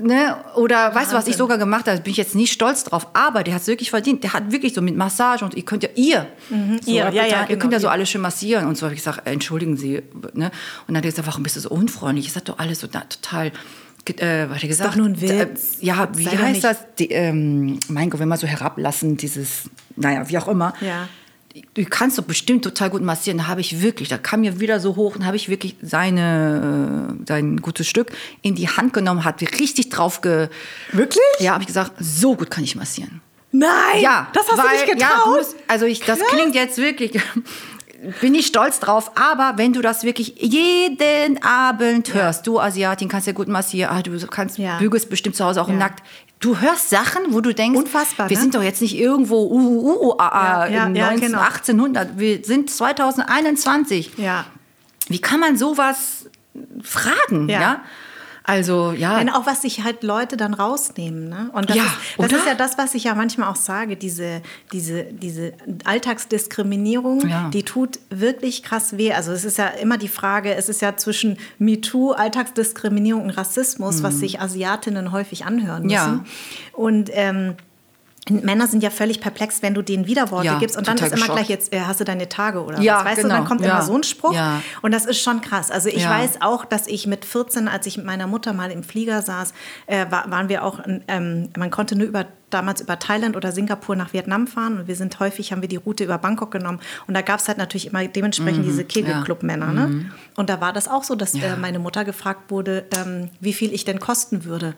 [0.00, 0.36] Ne?
[0.56, 1.96] Oder weißt du, was ich sogar gemacht habe?
[1.96, 4.22] Da bin ich jetzt nicht stolz drauf, aber der hat es wirklich verdient.
[4.22, 6.80] Der hat wirklich so mit Massage und ihr könnt ja, ihr, mhm.
[6.82, 8.86] so, ihr, ja, ja, ihr genau, könnt ja so alles schön massieren und so.
[8.86, 10.02] habe ich gesagt, entschuldigen Sie.
[10.34, 10.46] Ne?
[10.86, 12.26] Und dann hat er gesagt, warum bist du so unfreundlich?
[12.26, 13.52] Ich sagte doch alles so na, total
[14.06, 14.70] äh, was hat er gesagt?
[14.70, 15.78] Ist doch nur ein Witz.
[15.80, 16.78] Äh, ja, wie Sei heißt das?
[16.98, 20.74] Die, ähm, mein Gott, wenn man so herablassen, dieses, naja, wie auch immer.
[20.80, 21.08] Ja
[21.74, 23.38] du kannst doch bestimmt total gut massieren.
[23.38, 27.16] Da habe ich wirklich, da kam mir wieder so hoch und habe ich wirklich seine,
[27.20, 30.48] äh, sein gutes Stück in die Hand genommen, hat richtig drauf ge...
[30.92, 31.22] Wirklich?
[31.38, 33.20] Ja, habe ich gesagt, so gut kann ich massieren.
[33.52, 35.26] Nein, ja, das hast weil, du nicht getraut.
[35.26, 37.20] Ja, musst, also ich, das klingt jetzt wirklich,
[38.22, 42.52] bin ich stolz drauf, aber wenn du das wirklich jeden Abend hörst, ja.
[42.52, 44.78] du Asiatin kannst ja gut massieren, ah, du kannst ja.
[44.78, 45.74] bügelst bestimmt zu Hause auch ja.
[45.74, 46.02] nackt,
[46.42, 48.42] du hörst Sachen, wo du denkst, Unfassbar, wir ne?
[48.42, 51.38] sind doch jetzt nicht irgendwo uh, uh, uh, ja, ja, 19, ja, genau.
[51.40, 54.18] 1800, wir sind 2021.
[54.18, 54.44] Ja.
[55.08, 56.26] Wie kann man sowas
[56.82, 57.48] fragen?
[57.48, 57.82] ja?
[58.44, 59.18] Also ja.
[59.18, 61.28] Wenn auch was sich halt Leute dann rausnehmen.
[61.28, 61.50] Ne?
[61.52, 64.42] Und das, ja, ist, das ist ja das, was ich ja manchmal auch sage, diese,
[64.72, 65.52] diese, diese
[65.84, 67.50] Alltagsdiskriminierung, ja.
[67.50, 69.12] die tut wirklich krass weh.
[69.12, 73.98] Also es ist ja immer die Frage, es ist ja zwischen MeToo, Alltagsdiskriminierung und Rassismus,
[73.98, 74.02] mhm.
[74.02, 75.92] was sich Asiatinnen häufig anhören müssen.
[75.92, 76.24] Ja.
[76.72, 77.54] Und ähm,
[78.30, 81.12] Männer sind ja völlig perplex, wenn du denen Widerworte ja, gibst und dann ist immer
[81.12, 81.32] geschockt.
[81.32, 83.28] gleich jetzt äh, hast du deine Tage oder ja, was, weißt genau.
[83.28, 83.72] du, dann kommt ja.
[83.72, 84.62] immer so ein Spruch ja.
[84.80, 85.72] und das ist schon krass.
[85.72, 88.84] Also ich weiß auch, dass ich mit 14, als ich mit meiner Mutter mal im
[88.84, 89.52] Flieger saß,
[89.86, 93.96] äh, war, waren wir auch, ähm, man konnte nur über damals über Thailand oder Singapur
[93.96, 97.14] nach Vietnam fahren und wir sind häufig, haben wir die Route über Bangkok genommen und
[97.14, 99.72] da gab es halt natürlich immer dementsprechend mhm, diese Kegelclub-Männer.
[99.72, 99.86] Ne?
[99.88, 100.12] Mhm.
[100.36, 103.72] Und da war das auch so, dass äh, meine Mutter gefragt wurde, ähm, wie viel
[103.72, 104.74] ich denn kosten würde.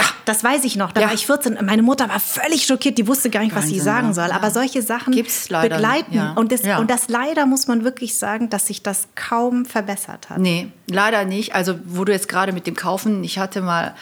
[0.00, 0.06] Ja.
[0.24, 0.92] Das weiß ich noch.
[0.92, 1.06] Da Ja.
[1.08, 1.56] war ich 14.
[1.56, 2.98] und Meine Mutter war völlig schockiert.
[2.98, 4.12] Die wusste gar nicht, was sie Wahnsinn, sagen ja.
[4.14, 4.30] soll.
[4.32, 6.14] Aber solche Sachen begleiten.
[6.14, 6.32] ja.
[6.32, 10.38] Und, das, und das leider muss man wirklich sagen, dass sich das kaum verbessert hat.
[10.38, 11.54] Nee, leider nicht.
[11.54, 13.94] Also, wo du jetzt gerade mit dem Kaufen, ich hatte mal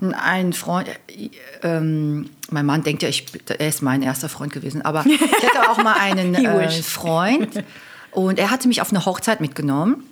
[0.00, 1.30] einen Freund, äh,
[1.62, 5.70] ähm, mein Mann denkt ja, ich, er ist mein erster Freund gewesen, aber ich hatte
[5.70, 6.82] auch mal einen äh.
[6.82, 7.62] Freund
[8.10, 10.04] und er hatte mich auf eine Hochzeit mitgenommen.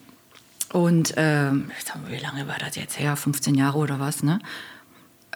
[0.73, 1.71] Und ähm,
[2.09, 3.17] wie lange war das jetzt her?
[3.17, 4.39] 15 Jahre oder was, ne?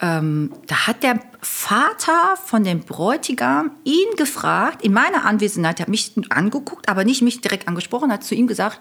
[0.01, 5.88] Ähm, da hat der Vater von dem Bräutigam ihn gefragt, in meiner Anwesenheit, er hat
[5.88, 8.80] mich angeguckt, aber nicht mich direkt angesprochen, hat zu ihm gesagt,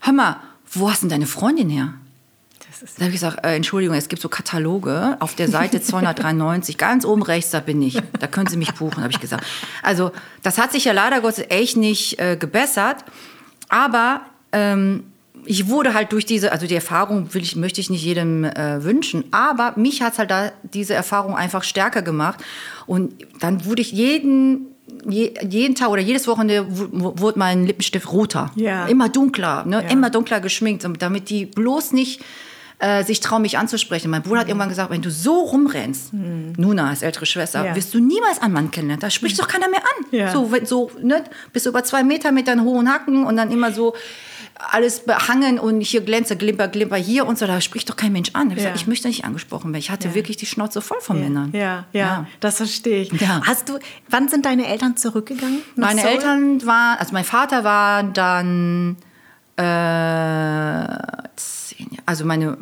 [0.00, 0.36] hör mal,
[0.72, 1.94] wo hast denn deine Freundin her?
[2.96, 7.04] Da habe ich gesagt, äh, Entschuldigung, es gibt so Kataloge auf der Seite 293, ganz
[7.04, 7.98] oben rechts, da bin ich.
[8.20, 9.44] Da können Sie mich buchen, habe ich gesagt.
[9.82, 13.04] Also das hat sich ja leider Gottes echt nicht äh, gebessert.
[13.68, 14.22] Aber
[14.52, 15.04] ähm,
[15.44, 18.82] ich wurde halt durch diese, also die Erfahrung will ich, möchte ich nicht jedem äh,
[18.82, 22.42] wünschen, aber mich hat halt da diese Erfahrung einfach stärker gemacht.
[22.86, 24.66] Und dann wurde ich jeden,
[25.08, 28.50] je, jeden Tag oder jedes Wochenende wu- wu- wurde mein Lippenstift roter.
[28.56, 28.86] Ja.
[28.86, 29.82] Immer dunkler, ne?
[29.84, 29.90] Ja.
[29.90, 32.22] immer dunkler geschminkt, damit die bloß nicht
[32.78, 34.10] äh, sich trauen, mich anzusprechen.
[34.10, 37.74] Mein Bruder hat irgendwann gesagt, wenn du so rumrennst, Nuna als ältere Schwester, Ja.
[37.74, 39.00] wirst du niemals einen Mann kennenlernen.
[39.00, 40.06] Da spricht doch keiner mehr an.
[40.10, 40.30] Ja.
[40.32, 41.24] So, so ne?
[41.54, 43.94] bist du über zwei Meter mit deinen hohen Hacken und dann immer so
[44.58, 47.46] alles behangen und hier glänze, glimper, glimper hier und so.
[47.46, 48.48] Da spricht doch kein Mensch an.
[48.50, 48.62] Ich, Ja.
[48.64, 49.78] gesagt, ich möchte nicht angesprochen werden.
[49.80, 50.14] Ich hatte Ja.
[50.14, 51.50] wirklich die Schnauze voll von Männern.
[51.52, 52.26] Ja, ja, Ja.
[52.40, 53.12] das verstehe ich.
[53.20, 53.42] Ja.
[53.46, 53.78] Hast du,
[54.08, 55.60] wann sind deine Eltern zurückgegangen?
[55.74, 56.12] Meine Seoul?
[56.14, 58.96] Eltern waren, also mein Vater war dann,
[59.56, 59.62] äh,
[62.06, 62.58] also meine,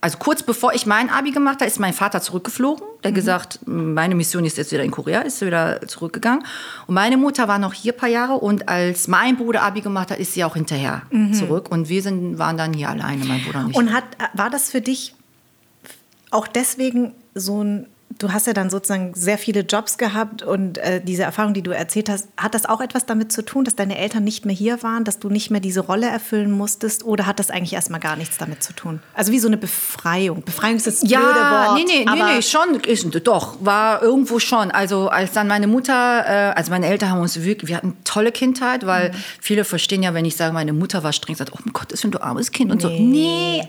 [0.00, 2.86] also kurz bevor ich mein Abi gemacht habe, ist mein Vater zurückgeflogen.
[3.02, 6.44] Der gesagt, meine Mission ist jetzt wieder in Korea, ist wieder zurückgegangen.
[6.86, 10.10] Und meine Mutter war noch hier ein paar Jahre und als mein Bruder Abi gemacht
[10.10, 11.70] hat, ist sie auch hinterher zurück.
[11.70, 13.76] Und wir sind, waren dann hier alleine, mein Bruder und ich.
[13.76, 15.14] Und hat, war das für dich
[16.30, 17.86] auch deswegen so ein,
[18.18, 21.70] du hast ja dann sozusagen sehr viele Jobs gehabt und äh, diese Erfahrung, die du
[21.70, 24.82] erzählt hast, hat das auch etwas damit zu tun, dass deine Eltern nicht mehr hier
[24.82, 28.16] waren, dass du nicht mehr diese Rolle erfüllen musstest oder hat das eigentlich erstmal gar
[28.16, 29.00] nichts damit zu tun?
[29.14, 30.42] Also wie so eine Befreiung.
[30.42, 31.78] Befreiung ist das blöde Ja, Wort.
[31.78, 34.70] nee, nee, nee, aber nee, schon, ist, doch, war irgendwo schon.
[34.70, 38.04] Also als dann meine Mutter, äh, also meine Eltern haben uns wirklich, wir hatten eine
[38.04, 41.58] tolle Kindheit, weil viele verstehen ja, wenn ich sage, meine Mutter war streng, sagt, oh
[41.64, 42.88] mein Gott, das sind du armes Kind und so.
[42.88, 43.62] Nee,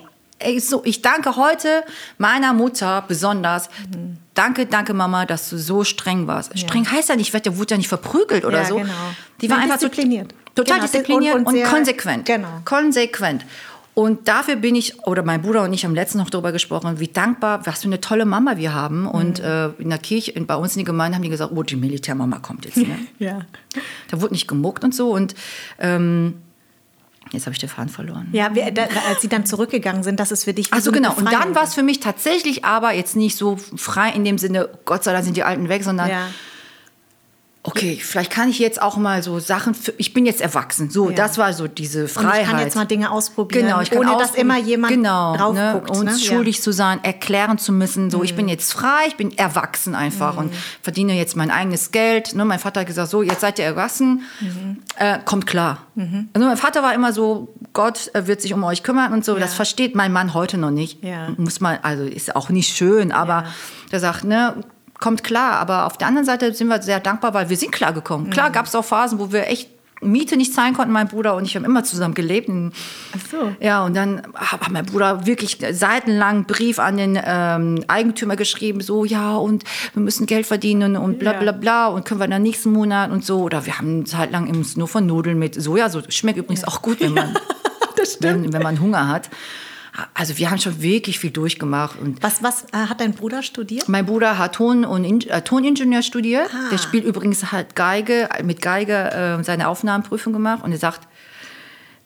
[0.59, 1.83] so, ich danke heute
[2.17, 3.69] meiner Mutter besonders.
[4.39, 6.57] Danke, danke Mama, dass du so streng warst.
[6.57, 8.75] Streng heißt ja nicht, ich wurde ja nicht verprügelt oder Ja, so.
[8.77, 8.93] genau.
[9.41, 10.33] Die war Nein, einfach diszipliniert.
[10.55, 12.25] Total Genau, diszipliniert und- und, und konsequent.
[12.25, 12.47] genau.
[12.63, 13.43] Konsequent.
[13.95, 17.09] Und dafür bin ich, oder mein Bruder und ich haben letztens noch darüber gesprochen, wie
[17.09, 19.07] dankbar, was für eine tolle Mama wir haben.
[19.07, 21.63] Und äh, in der Kirche, in, bei uns in der Gemeinde haben die gesagt, oh,
[21.63, 22.77] die Militärmama kommt jetzt.
[22.77, 22.97] Ne?
[23.19, 23.41] Ja.
[24.09, 25.11] da wurde nicht gemuckt und so.
[25.11, 25.35] Und
[25.79, 26.35] ähm,
[27.31, 28.27] jetzt habe ich den Faden verloren.
[28.31, 31.31] Ja, wir, da, als sie dann zurückgegangen sind, das ist für dich Also genau, und
[31.31, 35.03] dann war es für mich tatsächlich aber jetzt nicht so frei in dem Sinne, Gott
[35.03, 36.27] sei Dank sind die Alten weg, sondern Ja.
[37.63, 40.89] Okay, vielleicht kann ich jetzt auch mal so Sachen, für, ich bin jetzt erwachsen.
[40.89, 41.15] So, Ja.
[41.15, 42.43] das war so diese Und Freiheit.
[42.43, 45.53] ich kann jetzt mal Dinge ausprobieren, Genau, ich kann ohne dass immer jemand genau, drauf
[45.53, 45.89] ne, guckt.
[45.91, 46.19] uns ne?
[46.19, 48.09] schuldig zu sein, erklären zu müssen.
[48.09, 52.33] So, ich bin jetzt frei, ich bin erwachsen einfach und verdiene jetzt mein eigenes Geld.
[52.33, 54.21] Ne, mein Vater hat gesagt, so, jetzt seid ihr erwachsen,
[54.97, 55.79] äh, kommt klar.
[56.33, 59.33] Also mein Vater war immer so, Gott wird sich um euch kümmern und so.
[59.33, 59.39] Ja.
[59.41, 61.03] Das versteht mein Mann heute noch nicht.
[61.03, 61.29] Ja.
[61.35, 63.43] Muss man, also ist auch nicht schön, aber
[63.91, 64.55] der sagt, ne,
[64.99, 65.53] kommt klar.
[65.59, 68.29] Aber auf der anderen Seite sind wir sehr dankbar, weil wir sind klar gekommen.
[68.29, 69.69] Klar gab es auch Phasen, wo wir echt
[70.01, 72.49] Miete nicht zahlen konnten, mein Bruder und ich haben immer zusammen gelebt.
[72.49, 73.51] Ach so.
[73.59, 79.03] ja, und dann hat mein Bruder wirklich seitenlang Brief an den ähm, Eigentümer geschrieben, so,
[79.03, 81.39] ja, und wir müssen Geld verdienen und bla Ja.
[81.39, 83.41] bla bla und können wir dann nächsten Monat und so.
[83.41, 86.63] Oder wir haben eine Zeit lang uns nur von Nudeln mit Soja, so schmeckt übrigens
[86.63, 87.35] auch gut, wenn man,
[88.05, 88.23] stimmt.
[88.45, 89.29] wenn, wenn man Hunger hat.
[90.13, 93.87] Also wir haben schon wirklich viel durchgemacht und Was, was äh, hat dein Bruder studiert?
[93.89, 96.49] mein Bruder hat Ton und In äh, Toningenieur studiert.
[96.53, 96.69] Ah.
[96.71, 100.63] Der spielt übrigens halt Geige, mit Geige äh, seine Aufnahmeprüfung gemacht.
[100.63, 101.07] Und er sagt,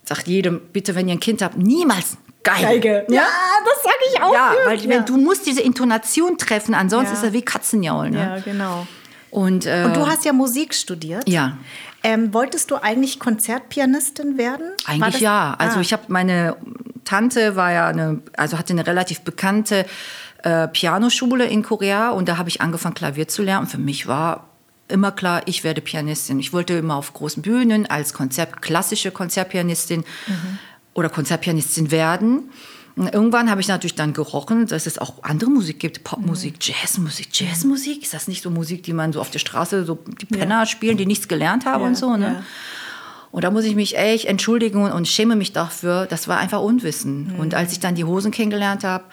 [0.03, 3.05] sagt jedem, bitte, wenn ihr ein Kind habt, niemals Geige.
[3.09, 3.21] Ja,
[3.63, 4.33] das sage ich auch.
[4.33, 7.19] Ja, weil wenn du musst diese Intonation treffen, ansonsten Ja.
[7.19, 8.09] ist er wie Katzenjaul.
[8.09, 8.17] Ne?
[8.19, 8.85] Ja, genau.
[9.31, 11.27] Und, äh, Und du hast ja Musik studiert.
[11.29, 11.57] ja,
[12.05, 14.71] Ähm, wolltest du eigentlich Konzertpianistin werden?
[14.85, 15.55] Eigentlich ja.
[15.57, 15.81] Also Ah.
[15.81, 16.57] ich habe meine
[17.05, 19.85] Tante war ja eine, also hatte eine relativ bekannte
[20.43, 23.65] äh, Pianoschule in Korea und da habe ich angefangen Klavier zu lernen.
[23.65, 24.49] Und für mich war
[24.87, 26.39] immer klar, ich werde Pianistin.
[26.39, 30.03] Ich wollte immer auf großen Bühnen als Konzert, klassische Konzertpianistin
[30.93, 32.51] oder Konzertpianistin werden.
[32.95, 37.29] Und irgendwann habe ich natürlich dann gerochen, dass es auch andere Musik gibt, Popmusik, Jazzmusik.
[37.31, 40.67] Jazzmusik, ist das nicht so Musik, die man so auf der Straße, so die Penner
[40.67, 42.25] spielen, die nichts gelernt haben Ja, und so, ne?
[42.25, 42.43] ja.
[43.34, 46.05] Und da muss ich mich echt entschuldigen und schäme mich dafür.
[46.05, 47.34] Das war einfach Unwissen.
[47.39, 49.05] Und als ich dann die Hosen kennengelernt habe,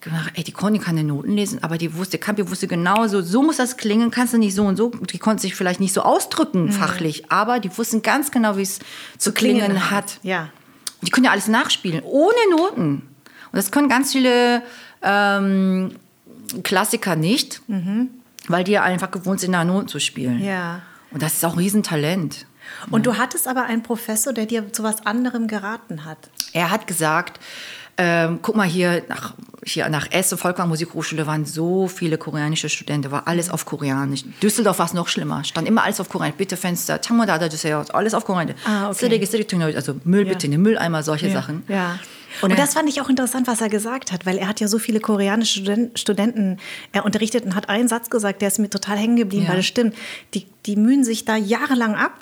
[0.00, 3.42] gedacht, ey, die konnte keine Noten lesen, aber die wusste, Campi wusste genau so, so
[3.42, 4.90] muss das klingen, kannst du nicht so und so.
[4.90, 8.78] Die konnte sich vielleicht nicht so ausdrücken fachlich, aber die wussten ganz genau, wie es
[9.18, 10.20] zu klingen, hat.
[10.22, 10.48] Ja.
[11.02, 13.02] Die können ja alles nachspielen, ohne Noten.
[13.50, 14.62] Und das können ganz viele
[15.02, 15.96] ähm,
[16.62, 17.62] Klassiker nicht,
[18.46, 20.40] weil die ja einfach gewohnt sind, nach Noten zu spielen.
[20.40, 20.82] Ja.
[21.10, 22.46] Und das ist auch ein Riesentalent.
[22.90, 26.18] Und du hattest aber einen Professor, der dir zu was anderem geraten hat.
[26.52, 27.40] Er hat gesagt,
[27.98, 29.32] ähm, guck mal hier nach,
[29.64, 34.24] hier nach Essen, Volkwang Musikhochschule waren so viele koreanische Studenten, war alles auf Koreanisch.
[34.42, 36.36] Düsseldorf war es noch schlimmer, stand immer alles auf Koreanisch.
[36.36, 37.48] Bitte Fenster, Tamadada,
[37.94, 38.56] alles auf Koreanisch.
[38.66, 39.74] Ah, okay.
[39.74, 40.52] Also Müll bitte ja.
[40.52, 41.32] in Mülleimer, solche ja.
[41.32, 41.62] Sachen.
[41.68, 41.98] Ja.
[42.42, 44.68] Und, und, das fand ich auch interessant, was er gesagt hat, weil er hat ja
[44.68, 46.58] so viele koreanische Studenten, Studenten
[46.92, 49.50] er unterrichtet und hat einen Satz gesagt, der ist mir total hängen geblieben, ja.
[49.50, 49.94] weil das stimmt.
[50.34, 52.12] Die, die mühen sich da jahrelang ab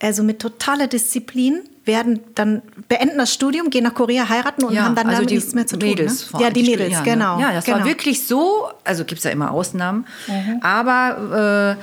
[0.00, 4.94] also mit totaler Disziplin, werden dann beenden das Studium, gehen nach Korea, heiraten und haben
[4.94, 6.40] dann also damit nichts mehr zu Mädels, tun.
[6.40, 6.46] Ne?
[6.46, 7.04] Ja, die Mädels, ja, ne?
[7.04, 7.40] genau.
[7.40, 7.78] Ja, das genau.
[7.78, 10.06] war wirklich so, also gibt es ja immer Ausnahmen,
[10.60, 11.82] aber äh,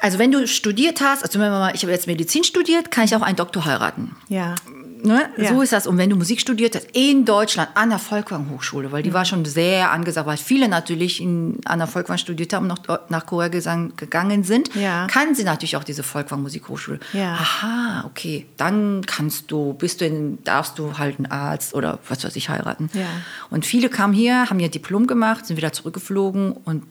[0.00, 3.04] also wenn du studiert hast, also wenn wir mal, ich habe jetzt Medizin studiert, kann
[3.04, 4.14] ich auch einen Doktor heiraten.
[4.28, 4.54] Ja.
[5.04, 5.28] Ne?
[5.36, 5.50] Ja.
[5.52, 5.86] So ist das.
[5.86, 9.14] Und wenn du Musik studiert hast, in Deutschland, an der Volkwang Hochschule, weil die Mhm.
[9.14, 13.00] war schon sehr angesagt, weil viele natürlich in, an der Volkwang studiert haben und noch
[13.10, 15.06] nach Korea gesang, gegangen sind, Ja.
[15.06, 17.00] kannten sie natürlich auch diese Volkwang Musikhochschule.
[17.12, 17.34] Ja.
[17.34, 22.24] Aha, okay, dann kannst du, bist du in, darfst du halt einen Arzt oder was
[22.24, 22.88] weiß ich heiraten.
[22.94, 23.04] Ja.
[23.50, 26.82] Und viele kamen hier, haben ihr Diplom gemacht, sind wieder zurückgeflogen und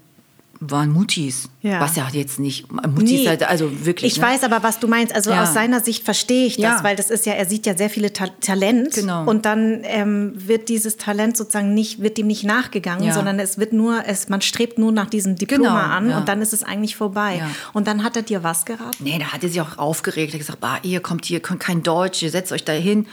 [0.70, 1.50] waren Mutis.
[1.62, 1.80] Ja.
[1.80, 3.28] Was ja jetzt nicht, Mutis, Nee.
[3.28, 4.12] halt, also wirklich.
[4.14, 4.26] Ich ne?
[4.28, 5.14] weiß aber, was du meinst.
[5.16, 5.44] Also Ja.
[5.44, 6.84] aus seiner Sicht verstehe ich das, Ja.
[6.84, 9.30] weil das ist ja, er sieht ja sehr viele Ta Talent Genau.
[9.30, 13.74] und dann ähm, wird dieses Talent sozusagen nicht, wird dem nicht nachgegangen, sondern es wird
[13.74, 16.96] nur, es, man strebt nur nach diesem Diplom Genau, an und dann ist es eigentlich
[16.96, 17.42] vorbei.
[17.74, 19.04] Und dann hat er dir was geraten?
[19.04, 20.32] Nee, da hat er sich auch aufgeregt.
[20.34, 23.06] Er hat gesagt, bah, ihr kommt hier, könnt kein Deutsch, ihr setzt euch da hin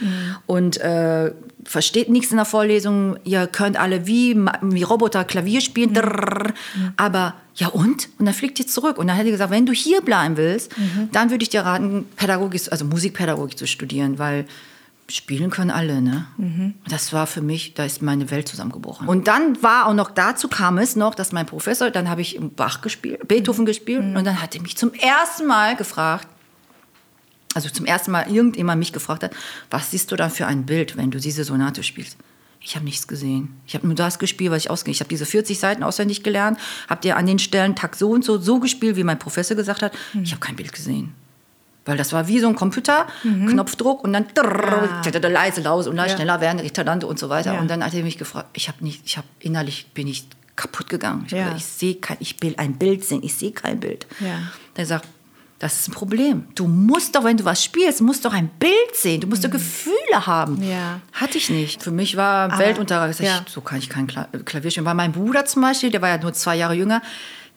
[0.47, 1.33] und äh,
[1.71, 3.17] versteht nichts in der Vorlesung.
[3.23, 5.95] Ihr könnt alle wie, wie Roboter Klavier spielen.
[5.95, 6.53] Drrrr.
[6.97, 8.09] Aber ja und?
[8.19, 8.99] Und dann fliegt ihr zurück.
[8.99, 10.73] Und dann hat er gesagt, wenn du hier bleiben willst,
[11.13, 14.47] dann würde ich dir raten, Pädagogik, also Musikpädagogik zu studieren, weil
[15.09, 16.27] spielen können alle, ne?
[16.89, 19.07] Das war für mich, da ist meine Welt zusammengebrochen.
[19.07, 22.37] Und dann war auch noch, dazu kam es noch, dass mein Professor, dann habe ich
[22.57, 26.27] Bach gespielt, Beethoven gespielt und dann hat er mich zum ersten Mal gefragt,
[27.55, 29.33] also zum ersten Mal irgendjemand mich gefragt hat,
[29.71, 32.17] was siehst du dann für ein Bild, wenn du diese Sonate spielst?
[32.63, 33.55] Ich habe nichts gesehen.
[33.67, 34.93] Ich habe nur das gespielt, was ich ausgehe.
[34.93, 38.23] Ich habe diese 40 Seiten auswendig gelernt, habe dir an den Stellen Takt so und
[38.25, 39.93] so so gespielt, wie mein Professor gesagt hat.
[40.23, 41.15] Ich habe kein Bild gesehen.
[41.87, 46.09] Weil das war wie so ein Computer, Knopfdruck und dann drrrr, leise, laus und dann
[46.09, 46.15] Ja.
[46.17, 47.55] schneller werden, Retardante und so weiter.
[47.55, 47.61] Ja.
[47.61, 50.27] Und dann hat er mich gefragt, ich habe nicht, ich habe innerlich bin ich
[50.57, 51.23] kaputt gegangen.
[51.27, 51.45] Ich, Ja.
[51.45, 54.07] gesagt, ich sehe kein, ich will ein Bild sehen, ich sehe kein Bild.
[54.21, 54.39] Ja.
[54.77, 55.09] Der sagt,
[55.61, 56.47] das ist ein Problem.
[56.55, 59.21] Du musst doch, wenn du was spielst, musst doch ein Bild sehen.
[59.21, 60.57] Du musst doch Gefühle haben.
[60.57, 60.71] Mhm.
[60.71, 61.01] Ja.
[61.13, 61.83] Hatte ich nicht.
[61.83, 63.15] Für mich war Weltuntergang.
[63.19, 63.45] Ja.
[63.47, 64.87] So kann ich kein Kla Klavier spielen.
[64.87, 67.03] Weil mein Bruder zum Beispiel, der war ja nur zwei Jahre jünger,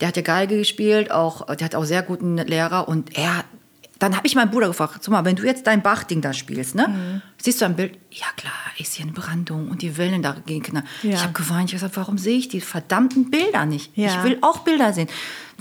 [0.02, 2.90] der hat ja Geige gespielt, auch, der hat auch sehr guten Lehrer.
[2.90, 3.46] Und er,
[4.00, 6.76] dann habe ich meinen Bruder gefragt, sag mal, wenn du jetzt dein Bach-Ding da spielst,
[6.76, 6.90] ne?
[6.90, 7.22] Mhm.
[7.42, 7.98] Siehst du ein Bild?
[8.12, 10.88] Ja klar, ich sehe eine Brandung und die Wellen dagegen knallen.
[11.04, 11.12] Ja.
[11.12, 13.96] Ich habe geweint, ich habe gesagt, warum sehe ich die verdammten Bilder nicht?
[13.96, 14.10] Ja.
[14.10, 15.08] Ich will auch Bilder sehen.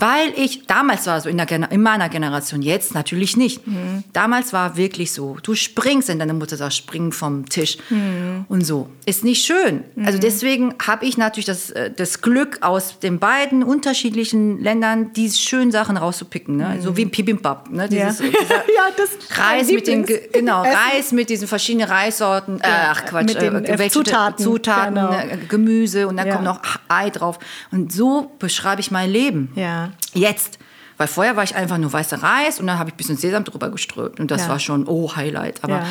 [0.03, 3.65] Weil ich, damals war so in, der, in meiner Generation, jetzt natürlich nicht.
[3.65, 4.03] Mhm.
[4.11, 8.43] Damals war wirklich so, du springst, wenn deine Mutter sagt, spring vom Tisch Mhm.
[8.49, 8.89] und so.
[9.05, 9.83] Ist nicht schön.
[10.05, 15.37] Also deswegen habe ich natürlich das, äh, das Glück, aus den beiden unterschiedlichen Ländern diese
[15.37, 16.57] schönen Sachen rauszupicken.
[16.57, 16.79] Ne?
[16.81, 17.69] So wie ein Pibimbap.
[17.69, 17.87] Ne?
[17.91, 18.09] Ja.
[18.09, 20.75] Dieses, dieser ja, das Reis mit den, genau, Essen.
[20.77, 25.11] Reis mit diesen verschiedenen Reissorten, äh, ach Quatsch, mit den, äh, welche- Zutaten, Zutaten genau.
[25.13, 26.33] äh, Gemüse und dann Ja.
[26.33, 27.39] kommt noch Ei drauf.
[27.71, 29.51] Und so beschreibe ich mein Leben.
[29.55, 29.91] Ja.
[30.13, 30.59] Jetzt.
[30.97, 33.43] Weil vorher war ich einfach nur weißer Reis und dann habe ich ein bisschen Sesam
[33.43, 34.19] drüber geströmt.
[34.19, 34.49] Und das Ja.
[34.49, 35.63] war schon, oh, Highlight.
[35.63, 35.85] Aber Ja.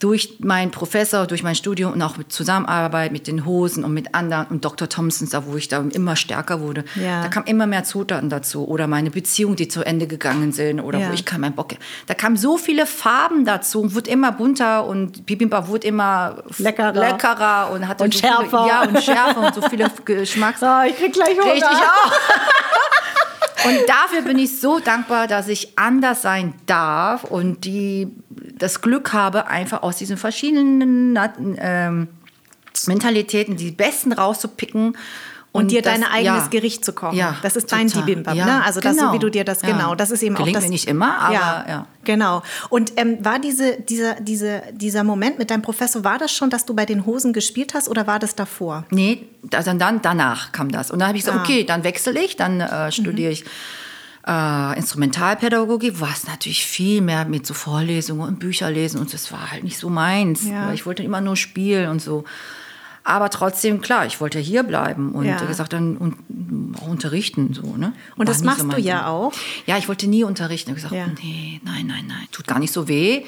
[0.00, 4.16] durch meinen Professor, durch mein Studium und auch mit Zusammenarbeit mit den Hosen und mit
[4.16, 4.88] anderen und Dr.
[4.88, 7.22] Thompsons, da wo ich da immer stärker wurde, Ja.
[7.22, 8.66] da kam immer mehr Zutaten dazu.
[8.66, 11.74] Oder meine Beziehungen, die zu Ende gegangen sind oder wo ich keinen Bock
[12.08, 16.92] Da kamen so viele Farben dazu und wurde immer bunter und Bibimbap wurde immer Leckerer.
[16.94, 18.44] leckerer und hatte Und so schärfer.
[18.64, 20.60] Viele, ja, und schärfer und so viele Geschmacks.
[20.64, 21.52] Ah, ich krieg gleich Hunger.
[21.52, 22.12] Richtig auch.
[23.64, 28.08] Und dafür bin ich so dankbar, dass ich anders sein darf und die,
[28.58, 31.18] das Glück habe, einfach aus diesen verschiedenen
[31.58, 32.08] ähm,
[32.86, 34.96] Mentalitäten die besten rauszupicken.
[35.52, 36.48] Und, dir das- dein eigenes ja.
[36.48, 37.16] Gericht zu kochen.
[37.16, 37.90] Ja, das ist dein.
[37.90, 38.64] Bibimbap, Ja, ne?
[38.64, 39.12] Also das so genau.
[39.12, 39.94] wie du dir das genau.
[39.94, 40.64] Das ist eben Gelingt auch das.
[40.64, 41.86] mir nicht immer, aber ja.
[42.04, 42.42] Genau.
[42.70, 46.64] Und ähm, war diese, dieser, diese, dieser Moment mit deinem Professor, war das schon, dass
[46.64, 48.84] du bei den Hosen gespielt hast oder war das davor?
[48.90, 50.90] Nee, also dann danach kam das.
[50.90, 51.42] Und dann habe ich gesagt, Ah.
[51.44, 53.44] okay, dann wechsle ich, dann äh, studiere ich
[54.26, 59.50] äh, Instrumentalpädagogik, was natürlich viel mehr mit so Vorlesungen und Bücher lesen und das war
[59.50, 60.46] halt nicht so meins.
[60.74, 62.24] Ich wollte immer nur spielen und so.
[63.04, 65.36] Aber trotzdem, klar, ich wollte hier bleiben und Ja.
[65.44, 66.16] gesagt dann und,
[66.80, 67.92] auch unterrichten so, ne?
[68.12, 69.06] Und War das machst so du ja Ding.
[69.06, 69.32] auch.
[69.66, 70.74] Ja, ich wollte nie unterrichten.
[70.76, 71.04] Ich habe Ja.
[71.06, 73.24] gesagt, nee, nein, nein, nein, tut gar nicht so weh.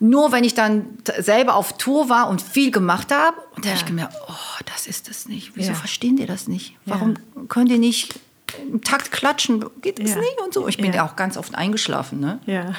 [0.00, 0.86] Nur wenn ich dann
[1.18, 3.88] selber auf Tour war und viel gemacht habe, und da habe ich Ja.
[3.88, 4.32] gemerkt, oh,
[4.72, 5.52] das ist das nicht.
[5.54, 5.74] Wieso Ja.
[5.78, 6.70] verstehen die das nicht?
[6.86, 6.94] Ja.
[6.94, 7.14] Warum
[7.48, 8.18] können die nicht
[8.70, 9.64] im Takt klatschen?
[9.82, 10.16] Geht das Ja.
[10.16, 10.40] nicht?
[10.44, 10.66] Und so.
[10.66, 10.96] Ich bin Ja.
[10.96, 12.38] ja auch ganz oft eingeschlafen, ne?
[12.46, 12.72] Ja.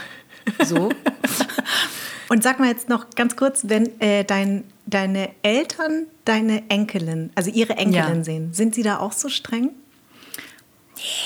[0.65, 0.89] So.
[2.29, 4.63] Und sag mal jetzt noch ganz kurz, wenn äh, dein,
[4.95, 8.23] deine Eltern deine Enkelin, also ihre Enkelin Ja.
[8.23, 9.71] sehen, sind sie da auch so streng?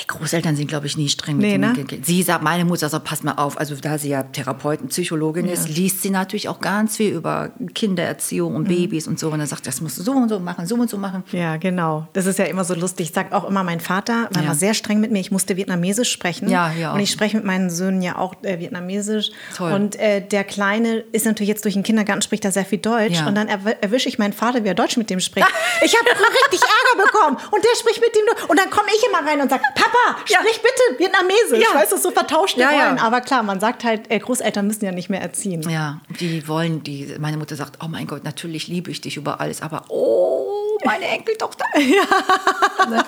[0.06, 1.98] Großeltern sind, glaube ich, nie streng mit Nee, den ne?
[2.02, 5.68] Sie sagt, meine Mutter sagt, pass mal auf, also da sie ja Therapeutin, Psychologin ist,
[5.68, 8.56] liest sie natürlich auch ganz viel über Kindererziehung Mhm.
[8.56, 9.30] und Babys und so.
[9.30, 11.24] Und dann sagt, das musst du so und so machen, so und so machen.
[11.32, 12.06] Ja, genau.
[12.12, 13.08] Das ist ja immer so lustig.
[13.08, 14.54] Ich sage auch immer, mein Vater war Ja.
[14.54, 15.20] sehr streng mit mir.
[15.20, 16.48] Ich musste Vietnamesisch sprechen.
[16.48, 19.30] Ja, ja Und ich spreche mit meinen Söhnen ja auch äh, Vietnamesisch.
[19.56, 19.72] Toll.
[19.72, 23.18] Und äh, der Kleine ist natürlich jetzt durch den Kindergarten, spricht da sehr viel Deutsch.
[23.18, 23.26] Ja.
[23.26, 25.46] Und dann erw erwische ich meinen Vater, wie er Deutsch mit dem spricht.
[25.84, 27.36] ich habe richtig Ärger bekommen.
[27.50, 28.26] Und der spricht mit dem.
[28.26, 28.48] Deutsch.
[28.48, 30.38] Und dann komme ich immer rein und sage, Papa, Ja.
[30.40, 31.66] sprich bitte Vietnamesisch.
[31.72, 31.78] Ja.
[31.80, 32.86] Weißt du, so vertauschte Ja, ja.
[32.86, 32.98] Rollen.
[32.98, 35.68] Aber klar, man sagt halt, Großeltern müssen ja nicht mehr erziehen.
[35.68, 39.40] Ja, die wollen, die, meine Mutter sagt, oh mein Gott, natürlich liebe ich dich über
[39.40, 41.64] alles, aber oh, meine Enkeltochter.
[41.78, 42.88] Ja.
[42.88, 43.04] Ne?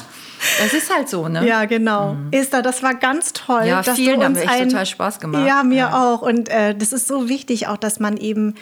[0.58, 1.46] Das ist halt so, ne?
[1.46, 2.16] Ja, genau.
[2.32, 3.62] Esther, das war ganz toll.
[3.64, 4.36] Ja, dass vielen du Dank.
[4.38, 5.46] uns Hat echt total Spaß gemacht.
[5.46, 6.20] Ja, mir auch.
[6.20, 8.56] Und äh, das ist so wichtig auch, dass man eben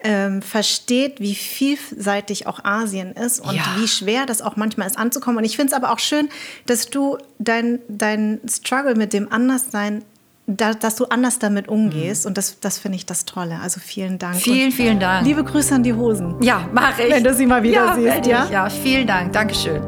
[0.00, 3.62] ähm, versteht, wie vielseitig auch Asien ist und Ja.
[3.78, 5.38] wie schwer das auch manchmal ist anzukommen.
[5.38, 6.28] Und ich finde es aber auch schön,
[6.66, 10.04] dass du dein, dein Struggle mit dem Anderssein,
[10.46, 12.24] da, dass du anders damit umgehst.
[12.24, 13.58] Und das, das finde ich das Tolle.
[13.60, 14.36] Also vielen Dank.
[14.36, 14.40] Mhm.
[14.40, 15.26] Vielen, und vielen Dank.
[15.26, 16.40] Liebe Grüße an die Hosen.
[16.42, 17.10] Ja, mache ich.
[17.12, 18.44] Wenn du sie mal wieder ja, siehst, ja?
[18.44, 18.50] Ich.
[18.50, 19.32] Ja, vielen Dank.
[19.32, 19.82] Dankeschön.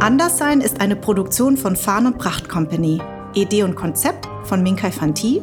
[0.00, 3.00] Anderssein ist eine Produktion von Farn und Pracht Company.
[3.34, 5.42] Idee und Konzept von Minkai Fanti.